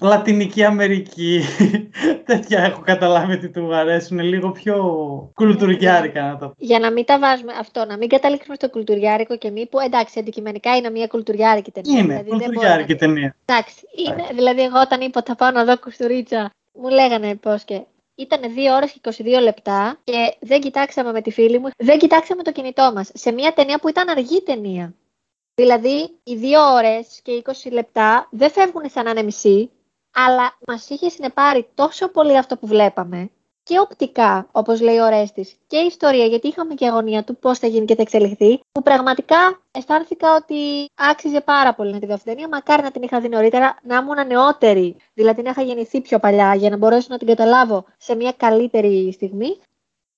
Λατινική 0.00 0.64
Αμερική. 0.64 1.42
Τέτοια 2.26 2.60
έχω 2.60 2.80
καταλάβει 2.80 3.32
ότι 3.32 3.48
του 3.48 3.74
αρέσουν 3.74 4.18
λίγο 4.18 4.50
πιο 4.50 4.76
κουλτουριάρικα 5.34 6.22
να 6.22 6.38
το 6.38 6.46
πω. 6.46 6.54
Για 6.58 6.78
να 6.78 6.90
μην 6.92 7.04
τα 7.04 7.18
βάζουμε 7.18 7.52
αυτό, 7.60 7.84
να 7.84 7.96
μην 7.96 8.08
καταλήξουμε 8.08 8.54
στο 8.54 8.70
κουλτουριάρικο 8.70 9.36
και 9.36 9.50
μη 9.50 9.66
που 9.66 9.80
εντάξει 9.80 10.18
αντικειμενικά 10.18 10.76
είναι 10.76 10.90
μια 10.90 11.06
κουλτουριάρικη 11.06 11.70
ταινία. 11.70 11.98
Είναι 11.98 12.22
δηλαδή, 12.22 12.44
κουλτουριάρικη 12.44 12.94
ταινία. 12.94 13.36
Εντάξει, 13.44 13.76
είναι, 14.06 14.26
δηλαδή 14.34 14.62
εγώ 14.62 14.80
όταν 14.80 15.00
είπα 15.00 15.22
θα 15.26 15.34
πάω 15.34 15.50
να 15.50 15.64
δω 15.64 15.78
κουστουρίτσα 15.78 16.50
μου 16.72 16.88
λέγανε 16.88 17.34
πώς 17.34 17.64
και 17.64 17.80
ήταν 18.14 18.40
2 18.40 18.46
ώρες 18.76 18.92
και 18.92 19.00
22 19.38 19.42
λεπτά 19.42 19.98
και 20.04 20.36
δεν 20.40 20.60
κοιτάξαμε 20.60 21.12
με 21.12 21.20
τη 21.20 21.30
φίλη 21.30 21.58
μου, 21.58 21.68
δεν 21.76 21.98
κοιτάξαμε 21.98 22.42
το 22.42 22.52
κινητό 22.52 22.92
μας. 22.94 23.10
Σε 23.14 23.32
μια 23.32 23.52
ταινία 23.52 23.78
που 23.78 23.88
ήταν 23.88 24.08
αργή 24.08 24.42
ταινία. 24.42 24.94
Δηλαδή, 25.54 26.10
οι 26.24 26.38
2 26.40 26.74
ώρες 26.74 27.20
και 27.22 27.42
20 27.44 27.70
λεπτά 27.72 28.28
δεν 28.30 28.50
φεύγουν 28.50 28.90
σαν 28.90 29.04
να 29.04 29.10
είναι 29.10 29.22
μισή 29.22 29.70
αλλά 30.14 30.58
μας 30.66 30.88
είχε 30.88 31.08
συνεπάρει 31.08 31.68
τόσο 31.74 32.08
πολύ 32.08 32.38
αυτό 32.38 32.56
που 32.56 32.66
βλέπαμε 32.66 33.30
και 33.70 33.78
οπτικά, 33.78 34.48
όπως 34.52 34.80
λέει 34.80 34.98
ο 34.98 35.08
Ρέστης, 35.08 35.56
και 35.66 35.76
η 35.76 35.86
ιστορία, 35.86 36.24
γιατί 36.24 36.48
είχαμε 36.48 36.74
και 36.74 36.86
αγωνία 36.86 37.24
του 37.24 37.36
πώς 37.36 37.58
θα 37.58 37.66
γίνει 37.66 37.84
και 37.84 37.94
θα 37.94 38.02
εξελιχθεί, 38.02 38.60
που 38.72 38.82
πραγματικά 38.82 39.60
αισθάνθηκα 39.70 40.34
ότι 40.34 40.90
άξιζε 40.94 41.40
πάρα 41.40 41.74
πολύ 41.74 41.92
να 41.92 41.98
τη 41.98 42.06
δω 42.06 42.14
αυτή 42.14 42.28
ταινία. 42.28 42.48
Μακάρι 42.48 42.82
να 42.82 42.90
την 42.90 43.02
είχα 43.02 43.20
δει 43.20 43.28
νωρίτερα, 43.28 43.76
να 43.82 43.96
ήμουν 43.96 44.26
νεότερη, 44.26 44.96
δηλαδή 45.14 45.42
να 45.42 45.50
είχα 45.50 45.62
γεννηθεί 45.62 46.00
πιο 46.00 46.18
παλιά 46.18 46.54
για 46.54 46.70
να 46.70 46.76
μπορέσω 46.76 47.06
να 47.10 47.18
την 47.18 47.26
καταλάβω 47.26 47.84
σε 47.98 48.14
μια 48.14 48.32
καλύτερη 48.32 49.12
στιγμή. 49.12 49.56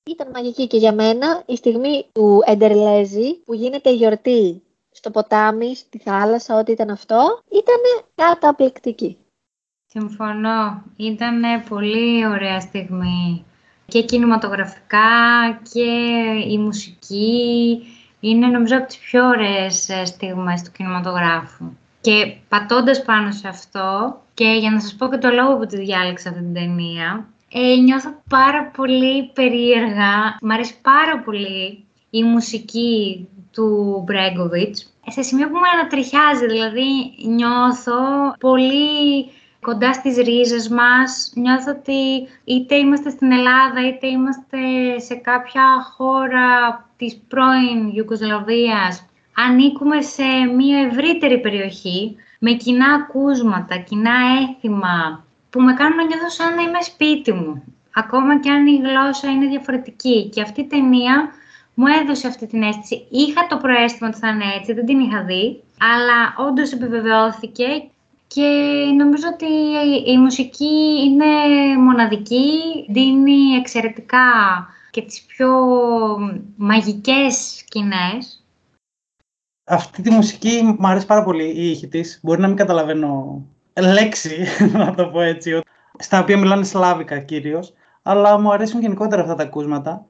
Ήταν 0.04 0.30
μαγική 0.34 0.66
και 0.66 0.76
για 0.76 0.92
μένα 0.92 1.42
η 1.46 1.56
στιγμή 1.56 2.06
του 2.12 2.42
Εντερλέζη 2.46 3.34
που 3.34 3.54
γίνεται 3.54 3.90
η 3.90 3.94
γιορτή 3.94 4.62
στο 4.90 5.10
ποτάμι, 5.10 5.74
στη 5.74 5.98
θάλασσα, 5.98 6.58
ό,τι 6.58 6.72
ήταν 6.72 6.90
αυτό, 6.90 7.42
ήταν 7.48 8.04
καταπληκτική. 8.14 9.21
Συμφωνώ. 9.98 10.82
Ήταν 10.96 11.42
πολύ 11.68 12.26
ωραία 12.26 12.60
στιγμή. 12.60 13.44
Και 13.86 14.02
κινηματογραφικά 14.02 15.00
και 15.72 15.90
η 16.48 16.58
μουσική 16.58 17.78
είναι 18.20 18.46
νομίζω 18.46 18.76
από 18.76 18.86
τις 18.86 18.98
πιο 18.98 19.26
ωραίες 19.26 19.88
ε, 19.88 20.04
στιγμές 20.04 20.62
του 20.62 20.70
κινηματογράφου. 20.72 21.64
Και 22.00 22.34
πατώντας 22.48 23.02
πάνω 23.02 23.32
σε 23.32 23.48
αυτό 23.48 24.20
και 24.34 24.56
για 24.60 24.70
να 24.70 24.80
σας 24.80 24.94
πω 24.94 25.08
και 25.08 25.16
το 25.16 25.30
λόγο 25.30 25.56
που 25.56 25.66
τη 25.66 25.76
διάλεξα 25.76 26.28
αυτή 26.28 26.42
την 26.42 26.54
ταινία, 26.54 27.26
ε, 27.52 27.76
νιώθω 27.76 28.14
πάρα 28.28 28.70
πολύ 28.76 29.30
περίεργα. 29.32 30.36
Μ' 30.42 30.50
αρέσει 30.50 30.80
πάρα 30.82 31.18
πολύ 31.24 31.84
η 32.10 32.22
μουσική 32.22 33.28
του 33.52 34.02
Μπρέγκοβιτς. 34.06 34.92
Σε 35.08 35.22
σημείο 35.22 35.48
που 35.48 35.58
με 35.58 35.68
ανατριχιάζει, 35.78 36.46
δηλαδή 36.46 37.14
νιώθω 37.26 37.94
πολύ 38.38 39.30
κοντά 39.62 39.92
στις 39.92 40.16
ρίζες 40.16 40.68
μας. 40.68 41.32
Νιώθω 41.34 41.70
ότι 41.78 42.28
είτε 42.44 42.76
είμαστε 42.76 43.10
στην 43.10 43.32
Ελλάδα, 43.32 43.88
είτε 43.88 44.06
είμαστε 44.06 44.58
σε 44.98 45.14
κάποια 45.14 45.64
χώρα 45.96 46.48
της 46.96 47.20
πρώην 47.28 47.88
Ιουκοσλαβίας, 47.94 49.06
ανήκουμε 49.36 50.00
σε 50.00 50.24
μια 50.56 50.78
ευρύτερη 50.78 51.40
περιοχή, 51.40 52.16
με 52.38 52.52
κοινά 52.52 52.92
ακούσματα, 52.94 53.76
κοινά 53.76 54.14
έθιμα, 54.40 55.24
που 55.50 55.60
με 55.60 55.72
κάνουν 55.72 55.96
να 55.96 56.04
νιώθω 56.04 56.28
σαν 56.28 56.54
να 56.54 56.62
είμαι 56.62 56.82
σπίτι 56.82 57.32
μου. 57.32 57.62
Ακόμα 57.94 58.40
και 58.40 58.50
αν 58.50 58.66
η 58.66 58.76
γλώσσα 58.76 59.30
είναι 59.30 59.46
διαφορετική. 59.46 60.28
Και 60.28 60.42
αυτή 60.42 60.60
η 60.60 60.66
ταινία 60.66 61.30
μου 61.74 61.86
έδωσε 61.86 62.26
αυτή 62.26 62.46
την 62.46 62.62
αίσθηση. 62.62 63.06
Είχα 63.10 63.46
το 63.46 63.56
προέστημα 63.56 64.08
ότι 64.08 64.18
θα 64.18 64.28
είναι 64.28 64.44
έτσι, 64.58 64.72
δεν 64.72 64.86
την 64.86 65.00
είχα 65.00 65.22
δει, 65.22 65.62
αλλά 65.78 66.48
όντως 66.48 66.72
επιβεβαιώθηκε 66.72 67.66
και 68.34 68.48
νομίζω 68.96 69.28
ότι 69.32 69.46
η 70.10 70.18
μουσική 70.18 71.02
είναι 71.04 71.26
μοναδική, 71.78 72.60
δίνει 72.88 73.54
εξαιρετικά 73.58 74.18
και 74.90 75.02
τις 75.02 75.22
πιο 75.22 75.50
μαγικές 76.56 77.54
σκηνές. 77.56 78.44
Αυτή 79.64 80.02
τη 80.02 80.10
μουσική 80.10 80.76
μου 80.78 80.86
αρέσει 80.86 81.06
πάρα 81.06 81.22
πολύ 81.24 81.44
η 81.44 81.70
ήχη 81.70 81.88
της. 81.88 82.20
Μπορεί 82.22 82.40
να 82.40 82.46
μην 82.46 82.56
καταλαβαίνω 82.56 83.42
λέξη, 83.80 84.46
να 84.72 84.94
το 84.94 85.06
πω 85.06 85.20
έτσι, 85.20 85.60
στα 85.98 86.20
οποία 86.20 86.38
μιλάνε 86.38 86.64
σλάβικα 86.64 87.18
κυρίως, 87.18 87.72
αλλά 88.02 88.38
μου 88.38 88.52
αρέσουν 88.52 88.80
γενικότερα 88.80 89.22
αυτά 89.22 89.34
τα 89.34 89.42
ακούσματα. 89.42 90.06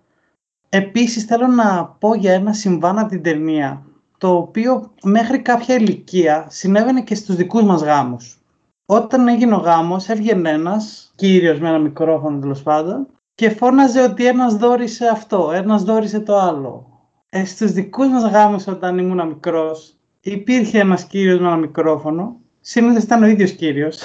Επίσης 0.68 1.24
θέλω 1.24 1.46
να 1.46 1.84
πω 1.84 2.14
για 2.14 2.32
ένα 2.32 2.52
συμβάν 2.52 2.98
από 2.98 3.08
την 3.08 3.22
ταινία, 3.22 3.86
το 4.22 4.36
οποίο 4.36 4.90
μέχρι 5.02 5.38
κάποια 5.38 5.74
ηλικία 5.74 6.46
συνέβαινε 6.48 7.02
και 7.02 7.14
στους 7.14 7.36
δικούς 7.36 7.62
μας 7.62 7.82
γάμους. 7.82 8.38
Όταν 8.86 9.28
έγινε 9.28 9.54
ο 9.54 9.58
γάμος, 9.58 10.08
έβγαινε 10.08 10.50
ένας, 10.50 11.12
κύριος 11.16 11.58
με 11.58 11.68
ένα 11.68 11.78
μικρόφωνο 11.78 12.38
τέλος 12.38 12.62
πάντων, 12.62 13.06
και 13.34 13.50
φώναζε 13.50 14.02
ότι 14.02 14.26
ένας 14.26 14.54
δόρισε 14.54 15.06
αυτό, 15.06 15.50
ένας 15.54 15.82
δόρισε 15.82 16.20
το 16.20 16.38
άλλο. 16.38 16.86
Ε, 17.28 17.44
στους 17.44 17.72
δικούς 17.72 18.08
μας 18.08 18.22
γάμους 18.32 18.66
όταν 18.66 18.98
ήμουν 18.98 19.26
μικρός, 19.26 19.96
υπήρχε 20.20 20.78
ένας 20.78 21.04
κύριος 21.04 21.38
με 21.38 21.46
ένα 21.46 21.56
μικρόφωνο, 21.56 22.36
συνήθως 22.60 23.02
ήταν 23.02 23.22
ο 23.22 23.26
ίδιος 23.26 23.50
κύριος, 23.52 24.02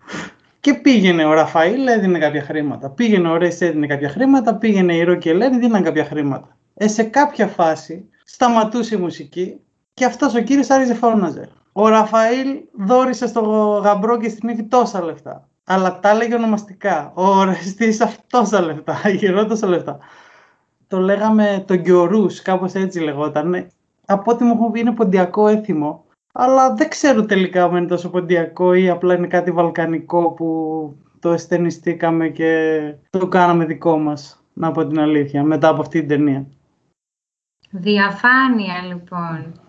και 0.60 0.74
πήγαινε 0.74 1.24
ο 1.24 1.32
Ραφαήλ, 1.32 1.86
έδινε 1.86 2.18
κάποια 2.18 2.42
χρήματα. 2.42 2.90
Πήγαινε 2.90 3.28
ο 3.28 3.36
Ρέις, 3.36 3.60
έδινε 3.60 3.86
κάποια 3.86 4.08
χρήματα. 4.08 4.54
Πήγαινε 4.54 4.94
η 4.94 5.02
Ρο 5.02 5.14
και 5.14 5.30
Ελένη, 5.30 5.58
δίναν 5.58 5.82
κάποια 5.82 6.04
χρήματα. 6.04 6.56
Ε, 6.74 6.88
σε 6.88 7.02
κάποια 7.02 7.46
φάση 7.46 8.08
σταματούσε 8.30 8.94
η 8.94 8.98
μουσική 8.98 9.60
και 9.94 10.04
αυτός 10.04 10.34
ο 10.34 10.40
κύριος 10.40 10.70
άρχισε 10.70 10.94
φώναζε. 10.94 11.48
Ο 11.72 11.88
Ραφαήλ 11.88 12.60
δόρισε 12.86 13.26
στο 13.26 13.40
γαμπρό 13.84 14.18
και 14.18 14.28
στην 14.28 14.48
ύφη 14.48 14.64
τόσα 14.64 15.04
λεφτά. 15.04 15.48
Αλλά 15.64 15.98
τα 16.00 16.08
έλεγε 16.08 16.34
ονομαστικά. 16.34 17.12
Ο 17.14 17.26
Ορεστής 17.26 18.02
τόσα 18.26 18.60
λεφτά, 18.60 19.00
η 19.04 19.14
Γερό 19.14 19.46
τόσα 19.46 19.66
λεφτά. 19.66 19.98
Το 20.86 20.98
λέγαμε 20.98 21.64
το 21.66 21.74
Γκιορούς, 21.74 22.42
κάπως 22.42 22.72
έτσι 22.72 23.00
λεγόταν. 23.00 23.66
Από 24.06 24.32
ό,τι 24.32 24.44
μου 24.44 24.52
έχουν 24.52 24.70
πει 24.70 24.80
είναι 24.80 24.92
ποντιακό 24.92 25.48
έθιμο. 25.48 26.04
Αλλά 26.32 26.74
δεν 26.74 26.88
ξέρω 26.88 27.24
τελικά 27.24 27.64
αν 27.64 27.76
είναι 27.76 27.86
τόσο 27.86 28.10
ποντιακό 28.10 28.74
ή 28.74 28.88
απλά 28.88 29.14
είναι 29.14 29.26
κάτι 29.26 29.50
βαλκανικό 29.50 30.30
που 30.30 30.48
το 31.18 31.30
αισθενιστήκαμε 31.30 32.28
και 32.28 32.80
το 33.10 33.28
κάναμε 33.28 33.64
δικό 33.64 33.98
μας, 33.98 34.44
να 34.52 34.72
πω 34.72 34.86
την 34.86 35.00
αλήθεια, 35.00 35.42
μετά 35.42 35.68
από 35.68 35.80
αυτή 35.80 35.98
την 35.98 36.08
ταινία. 36.08 36.46
Διαφάνεια, 37.70 38.82
λοιπόν. 38.88 39.60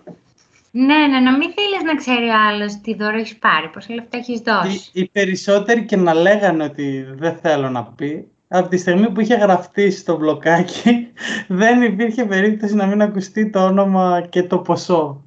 Ναι, 0.72 1.08
ναι, 1.08 1.20
να 1.20 1.38
μην 1.38 1.54
θέλεις 1.54 1.84
να 1.86 1.96
ξέρει 1.96 2.28
άλλος 2.28 2.82
τι 2.82 2.96
δώρο 2.96 3.18
έχεις 3.18 3.38
πάρει, 3.38 3.70
πόσα 3.70 3.94
λεφτά 3.94 4.18
έχεις 4.18 4.40
δώσει. 4.40 4.90
Οι, 4.94 5.02
οι 5.02 5.10
περισσότεροι 5.10 5.86
και 5.86 5.96
να 5.96 6.14
λέγανε 6.14 6.64
ότι 6.64 7.06
δεν 7.18 7.36
θέλω 7.36 7.70
να 7.70 7.84
πει, 7.84 8.28
από 8.48 8.68
τη 8.68 8.78
στιγμή 8.78 9.12
που 9.12 9.20
είχε 9.20 9.36
γραφτεί 9.36 9.92
στο 9.92 10.18
μπλοκάκι, 10.18 11.08
δεν 11.62 11.82
υπήρχε 11.82 12.26
περίπτωση 12.26 12.76
να 12.76 12.86
μην 12.86 13.02
ακουστεί 13.02 13.50
το 13.50 13.66
όνομα 13.66 14.28
και 14.30 14.44
το 14.44 14.58
ποσό. 14.58 15.24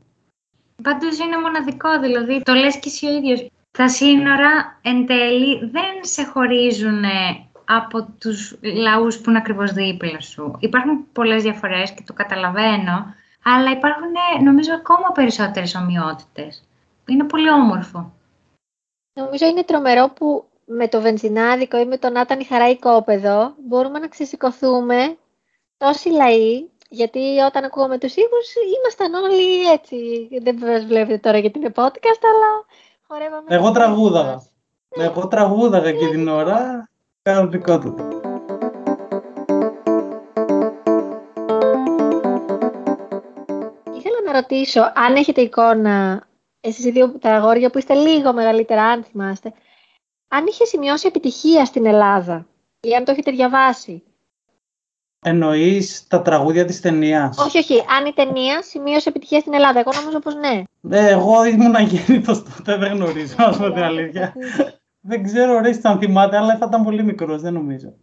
Πάντως 0.82 1.18
είναι 1.18 1.38
μοναδικό, 1.42 2.00
δηλαδή 2.00 2.42
το 2.42 2.52
λες 2.52 2.78
και 2.78 2.88
εσύ 2.88 3.06
ο 3.06 3.16
ίδιος. 3.16 3.46
Τα 3.70 3.88
σύνορα 3.88 4.78
εν 4.82 5.06
τέλει 5.06 5.58
δεν 5.58 5.94
σε 6.00 6.24
χωρίζουν 6.24 7.04
από 7.76 8.08
τους 8.18 8.58
λαούς 8.62 9.18
που 9.18 9.30
είναι 9.30 9.38
ακριβώς 9.38 9.72
δίπλα 9.72 10.20
σου. 10.20 10.56
Υπάρχουν 10.58 11.12
πολλές 11.12 11.42
διαφορές 11.42 11.92
και 11.92 12.02
το 12.06 12.12
καταλαβαίνω, 12.12 13.14
αλλά 13.44 13.70
υπάρχουν 13.70 14.08
νομίζω 14.44 14.74
ακόμα 14.74 15.12
περισσότερες 15.14 15.74
ομοιότητες. 15.74 16.62
Είναι 17.06 17.24
πολύ 17.24 17.50
όμορφο. 17.50 18.12
Νομίζω 19.12 19.46
είναι 19.46 19.62
τρομερό 19.62 20.08
που 20.08 20.44
με 20.64 20.88
το 20.88 21.00
βενζινάδικο 21.00 21.78
ή 21.78 21.84
με 21.84 21.96
τον 21.96 22.16
Άτανη 22.16 22.44
Χαρά 22.44 22.70
οικόπεδο 22.70 23.54
μπορούμε 23.68 23.98
να 23.98 24.08
ξεσηκωθούμε 24.08 25.16
τόσοι 25.76 26.08
λαοί 26.08 26.66
γιατί 26.88 27.38
όταν 27.38 27.64
ακούγαμε 27.64 27.98
τους 27.98 28.14
ήχους 28.16 28.54
ήμασταν 28.78 29.14
όλοι 29.22 29.70
έτσι. 29.70 30.28
Δεν 30.42 30.58
σας 30.58 30.84
βλέπετε 30.84 31.18
τώρα 31.18 31.38
γιατί 31.38 31.58
είναι 31.58 31.72
podcast, 31.74 32.22
αλλά 32.22 32.64
χορεύαμε. 33.06 33.44
Εγώ 33.48 33.70
τραγούδαγα. 33.70 34.42
Ναι. 34.96 35.04
Εγώ 35.04 35.28
τραγούδαγα 35.28 35.92
και 35.92 36.08
την 36.08 36.28
ώρα. 36.28 36.88
Κάνω 37.24 37.48
δικό 37.48 37.78
του. 37.78 37.94
Ήθελα 43.96 44.20
να 44.26 44.32
ρωτήσω, 44.32 44.80
αν 44.94 45.14
έχετε 45.14 45.40
εικόνα, 45.40 46.26
εσείς 46.60 46.84
οι 46.84 46.90
δύο 46.90 47.18
τα 47.18 47.30
αγόρια 47.30 47.70
που 47.70 47.78
είστε 47.78 47.94
λίγο 47.94 48.32
μεγαλύτερα, 48.32 48.82
αν 48.82 49.04
θυμάστε, 49.04 49.52
αν 50.28 50.46
είχε 50.46 50.64
σημειώσει 50.64 51.06
επιτυχία 51.06 51.64
στην 51.64 51.86
Ελλάδα 51.86 52.46
ή 52.80 52.94
αν 52.94 53.04
το 53.04 53.10
έχετε 53.10 53.30
διαβάσει; 53.30 54.02
Εννοείς 55.24 56.06
τα 56.08 56.22
τραγούδια 56.22 56.64
της 56.64 56.80
ταινίας; 56.80 57.38
Όχι, 57.38 57.58
όχι. 57.58 57.84
Αν 57.98 58.06
η 58.06 58.12
ταινία 58.12 58.62
σημείωσε 58.62 59.08
επιτυχία 59.08 59.40
στην 59.40 59.54
Ελλάδα. 59.54 59.78
Εγώ 59.78 59.90
νομίζω 60.00 60.18
πως 60.18 60.34
ναι. 60.34 60.62
Ε, 60.90 61.08
εγώ 61.08 61.44
ήμουν 61.44 61.74
αγέννητος 61.74 62.42
τότε, 62.42 62.76
δεν 62.76 62.92
γνωρίζω, 62.92 63.34
α 63.38 63.50
πούμε 63.50 63.72
την 63.72 63.82
αλήθεια. 63.82 64.34
Δεν 65.04 65.22
ξέρω, 65.22 65.60
ρε, 65.60 65.78
αν 65.82 65.98
θυμάται, 65.98 66.36
αλλά 66.36 66.56
θα 66.56 66.66
ήταν 66.68 66.84
πολύ 66.84 67.04
μικρός, 67.04 67.42
δεν 67.42 67.52
νομίζω. 67.52 67.94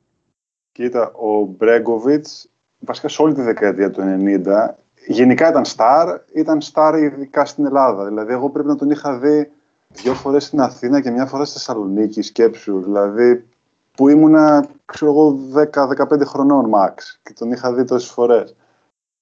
Κοίτα, 0.72 1.12
ο 1.12 1.46
Μπρέγκοβιτς, 1.46 2.52
βασικά 2.80 3.08
σε 3.08 3.22
όλη 3.22 3.34
τη 3.34 3.42
δεκαετία 3.42 3.90
του 3.90 4.02
90, 4.02 4.76
γενικά 5.08 5.50
ήταν 5.50 5.66
στάρ, 5.66 6.22
ήταν 6.34 6.62
στάρ 6.62 6.96
ειδικά 6.96 7.46
στην 7.46 7.66
Ελλάδα. 7.66 8.06
Δηλαδή, 8.06 8.34
εγώ 8.34 8.50
πρέπει 8.50 8.68
να 8.68 8.76
τον 8.76 8.90
είχα 8.90 9.18
δει 9.18 9.52
δύο 9.88 10.14
φορές 10.14 10.46
στην 10.46 10.62
Αθήνα 10.62 11.02
και 11.02 11.12
μια 11.12 11.26
φορά 11.26 11.46
στη 11.46 11.54
Θεσσαλονίκη, 11.54 12.22
σκέψου. 12.22 12.82
Δηλαδή, 12.82 13.46
που 13.96 14.10
ήμουνα, 14.10 14.66
ξέρω 14.86 15.12
εγώ, 15.12 15.40
10-15 15.54 16.26
χρονών 16.26 16.72
max 16.76 16.94
και 17.24 17.34
τον 17.34 17.52
είχα 17.52 17.74
δει 17.74 17.84
τόσες 17.84 18.10
φορές. 18.10 18.56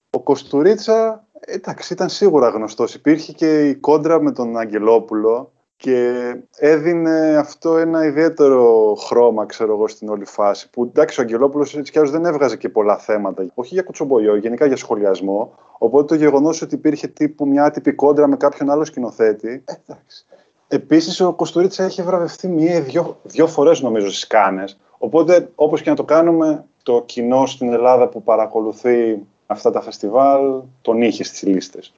Ο 0.10 0.20
Κοστουρίτσα, 0.20 1.26
εντάξει, 1.40 1.94
ήταν 1.94 2.10
σίγουρα 2.10 2.50
γνωστός. 2.50 2.94
Υπήρχε 2.96 3.32
και 3.34 3.68
η 3.68 3.76
κόντρα 3.76 4.22
με 4.22 4.32
τον 4.32 4.58
Αγγελόπουλο 4.58 5.52
και 5.78 6.36
έδινε 6.58 7.38
αυτό 7.38 7.78
ένα 7.78 8.06
ιδιαίτερο 8.06 8.96
χρώμα, 8.96 9.46
ξέρω 9.46 9.74
εγώ, 9.74 9.88
στην 9.88 10.10
όλη 10.10 10.26
φάση. 10.26 10.70
Που 10.70 10.84
εντάξει, 10.84 11.20
ο 11.20 11.24
Αγγελόπουλος 11.24 11.76
έτσι 11.76 11.92
κι 11.92 12.00
δεν 12.00 12.26
έβγαζε 12.26 12.58
και 12.58 12.70
πολλά 12.70 12.98
θέματα. 12.98 13.46
Όχι 13.54 13.74
για 13.74 13.84
κουτσομπολιό, 13.84 14.36
γενικά 14.36 14.66
για 14.66 14.76
σχολιασμό. 14.76 15.54
Οπότε 15.78 16.06
το 16.06 16.16
γεγονός 16.16 16.62
ότι 16.62 16.76
υπήρχε 16.76 17.08
τύπου 17.08 17.48
μια 17.48 17.64
άτυπη 17.64 17.92
κόντρα 17.92 18.28
με 18.28 18.38
κάποιον 18.38 18.70
άλλο 18.70 18.86
σκηνοθέτη. 18.86 19.64
Εντάξει. 19.66 20.26
Επίσης, 20.68 21.20
ο 21.20 21.34
Κοστουρίτσα 21.34 21.84
έχει 21.84 22.02
βραβευτεί 22.02 22.48
μία 22.48 22.76
ή 22.76 22.80
δύο, 22.80 23.20
δύο 23.24 23.48
φορές, 23.48 23.82
νομίζω, 23.82 24.10
στις 24.10 24.28
Κάνες. 24.28 24.80
Οπότε, 24.98 25.52
όπως 25.56 25.82
και 25.82 25.90
να 25.90 25.96
το 25.96 26.04
κάνουμε, 26.04 26.66
το 26.84 27.04
κοινό 27.06 27.46
στην 27.46 27.74
Ελλάδα 27.74 28.08
που 28.08 28.24
παρακολουθεί 28.24 29.26
αυτά 29.46 29.72
τα 29.72 29.82
φεστιβάλ 29.82 30.62
τον 30.82 31.02
είχε 31.02 31.24
στις 31.24 31.44
λίστες. 31.44 31.94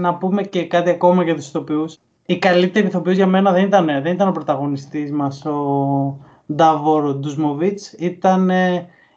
Να 0.00 0.14
πούμε 0.14 0.42
και 0.42 0.66
κάτι 0.66 0.90
ακόμα 0.90 1.22
για 1.22 1.34
τους 1.34 1.48
ηθοποιούς. 1.48 1.98
Η 2.26 2.38
καλύτερη 2.38 2.86
ηθοποιός 2.86 3.16
για 3.16 3.26
μένα 3.26 3.52
δεν 3.52 3.64
ήταν, 3.64 3.86
δεν 3.86 4.12
ήταν 4.12 4.28
ο 4.28 4.32
πρωταγωνιστής 4.32 5.12
μας, 5.12 5.44
ο 5.44 6.18
Ντάβορ 6.52 7.14
Ντουϊμοβιτς. 7.14 7.92
ήταν 7.92 8.50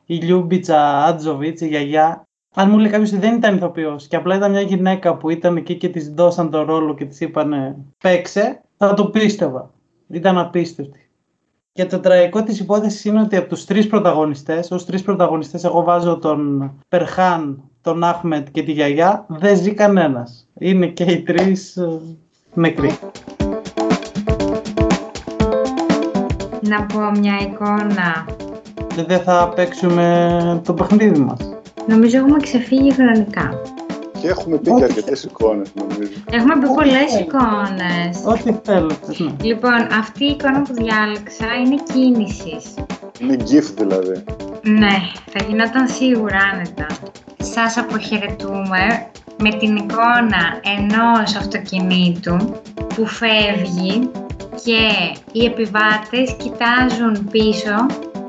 η 0.06 0.15
Λιούμπιτσα 0.15 1.06
Άτζοβιτς, 1.06 1.62
η 1.62 1.67
γιαγιά, 1.67 2.28
αν 2.54 2.69
μου 2.69 2.78
λέει 2.78 2.91
κάποιος 2.91 3.12
ότι 3.12 3.19
δεν 3.19 3.36
ήταν 3.36 3.56
ηθοποιός 3.56 4.08
και 4.08 4.15
απλά 4.15 4.36
ήταν 4.36 4.52
μια 4.52 4.62
γυναίκα 4.62 5.17
που 5.17 5.30
ήταν 5.30 5.58
εκεί 5.58 5.76
και 5.76 5.89
της 5.89 6.10
δώσαν 6.10 6.50
το 6.50 6.63
ρόλο 6.63 6.95
και 6.95 7.06
της 7.06 7.19
είπαν 7.19 7.76
παίξε, 7.98 8.62
θα 8.78 8.93
το 8.93 9.06
πίστευα. 9.06 9.72
Ήταν 10.08 10.38
απίστευτη. 10.38 11.10
Και 11.72 11.86
το 11.86 12.00
τραγικό 12.00 12.43
της 12.43 12.60
υπόθεσης 12.60 13.06
είναι 13.06 13.22
ότι 13.22 13.36
από 13.36 13.50
τους 13.50 13.65
τρεις 13.65 13.88
πρωταγωνιστές, 13.88 14.72
ως 14.72 14.86
τρεις 14.86 15.02
πρωταγωνιστές, 15.02 15.63
εγώ 15.63 15.84
βάζω 15.84 16.17
τον 16.17 16.72
Περχάν, 16.88 17.63
τον 17.82 18.04
Άχμετ 18.04 18.48
και 18.52 18.63
τη 18.63 18.72
γιαγιά, 18.72 19.26
δεν 19.30 19.58
ζει 19.58 19.74
κανένας. 19.74 20.50
Είναι 20.60 20.88
και 20.88 21.04
οι 21.04 21.22
τρεις 21.22 21.78
ε, 22.55 22.59
νεκροί. 22.59 22.99
Να 26.62 26.83
πω 26.83 27.19
μια 27.19 27.38
εικόνα. 27.41 28.25
Δεν 29.07 29.19
θα 29.19 29.53
παίξουμε 29.55 30.62
το 30.65 30.73
παιχνίδι 30.73 31.19
μας. 31.19 31.39
Νομίζω 31.88 32.17
έχουμε 32.17 32.39
ξεφύγει 32.39 32.93
χρονικά. 32.93 33.62
Και 34.21 34.27
έχουμε 34.27 34.57
πει 34.57 34.73
και 34.73 34.83
αρκετές 34.83 35.23
εικόνες, 35.23 35.71
νομίζω. 35.73 36.12
Έχουμε 36.31 36.59
πει 36.59 36.67
πολλές 36.67 37.19
εικόνες. 37.19 38.23
Ό,τι 38.25 38.59
θέλετε. 38.63 39.15
Ναι. 39.17 39.31
Λοιπόν, 39.41 39.88
αυτή 39.99 40.23
η 40.25 40.27
εικόνα 40.27 40.62
που 40.62 40.73
διάλεξα 40.73 41.45
είναι 41.65 41.75
κίνησης. 41.93 42.73
Είναι 43.19 43.38
GIF 43.39 43.73
δηλαδή. 43.77 44.23
Ναι, 44.63 44.95
θα 45.31 45.43
γινόταν 45.47 45.88
σίγουρα 45.88 46.38
άνετα. 46.53 46.85
Σας 47.38 47.77
αποχαιρετούμε 47.77 49.09
με 49.41 49.49
την 49.49 49.75
εικόνα 49.75 50.60
ενός 50.78 51.36
αυτοκινήτου 51.36 52.38
που 52.95 53.06
φεύγει 53.06 54.12
και 54.63 54.89
οι 55.32 55.45
επιβάτες 55.45 56.36
κοιτάζουν 56.38 57.30
πίσω 57.32 57.86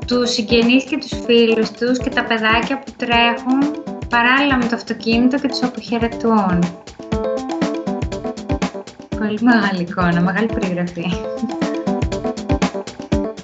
τους 0.07 0.31
συγγενείς 0.31 0.83
και 0.83 0.97
τους 0.97 1.11
φίλους 1.25 1.71
τους 1.71 1.97
και 1.97 2.09
τα 2.09 2.23
παιδάκια 2.23 2.79
που 2.79 2.91
τρέχουν 2.97 3.83
παράλληλα 4.09 4.57
με 4.57 4.65
το 4.65 4.75
αυτοκίνητο 4.75 5.39
και 5.39 5.47
τους 5.47 5.63
αποχαιρετούν. 5.63 6.59
Πολύ 9.19 9.39
μεγάλη 9.41 9.81
εικόνα, 9.81 10.21
μεγάλη 10.21 10.45
περιγραφή. 10.45 11.05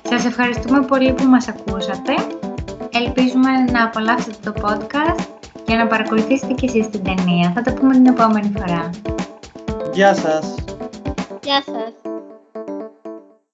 Σας 0.09 0.25
ευχαριστούμε 0.25 0.81
πολύ 0.81 1.13
που 1.13 1.23
μας 1.23 1.47
ακούσατε. 1.47 2.13
Ελπίζουμε 2.91 3.49
να 3.71 3.83
απολαύσετε 3.83 4.51
το 4.51 4.53
podcast 4.61 5.36
και 5.67 5.75
να 5.75 5.87
παρακολουθήσετε 5.87 6.53
και 6.53 6.65
εσείς 6.65 6.89
την 6.89 7.03
ταινία. 7.03 7.51
Θα 7.55 7.61
τα 7.61 7.73
πούμε 7.73 7.93
την 7.93 8.05
επόμενη 8.05 8.51
φορά. 8.57 8.89
Γεια 9.93 10.15
σας. 10.15 10.55
Γεια 11.43 11.63
σας. 11.65 11.96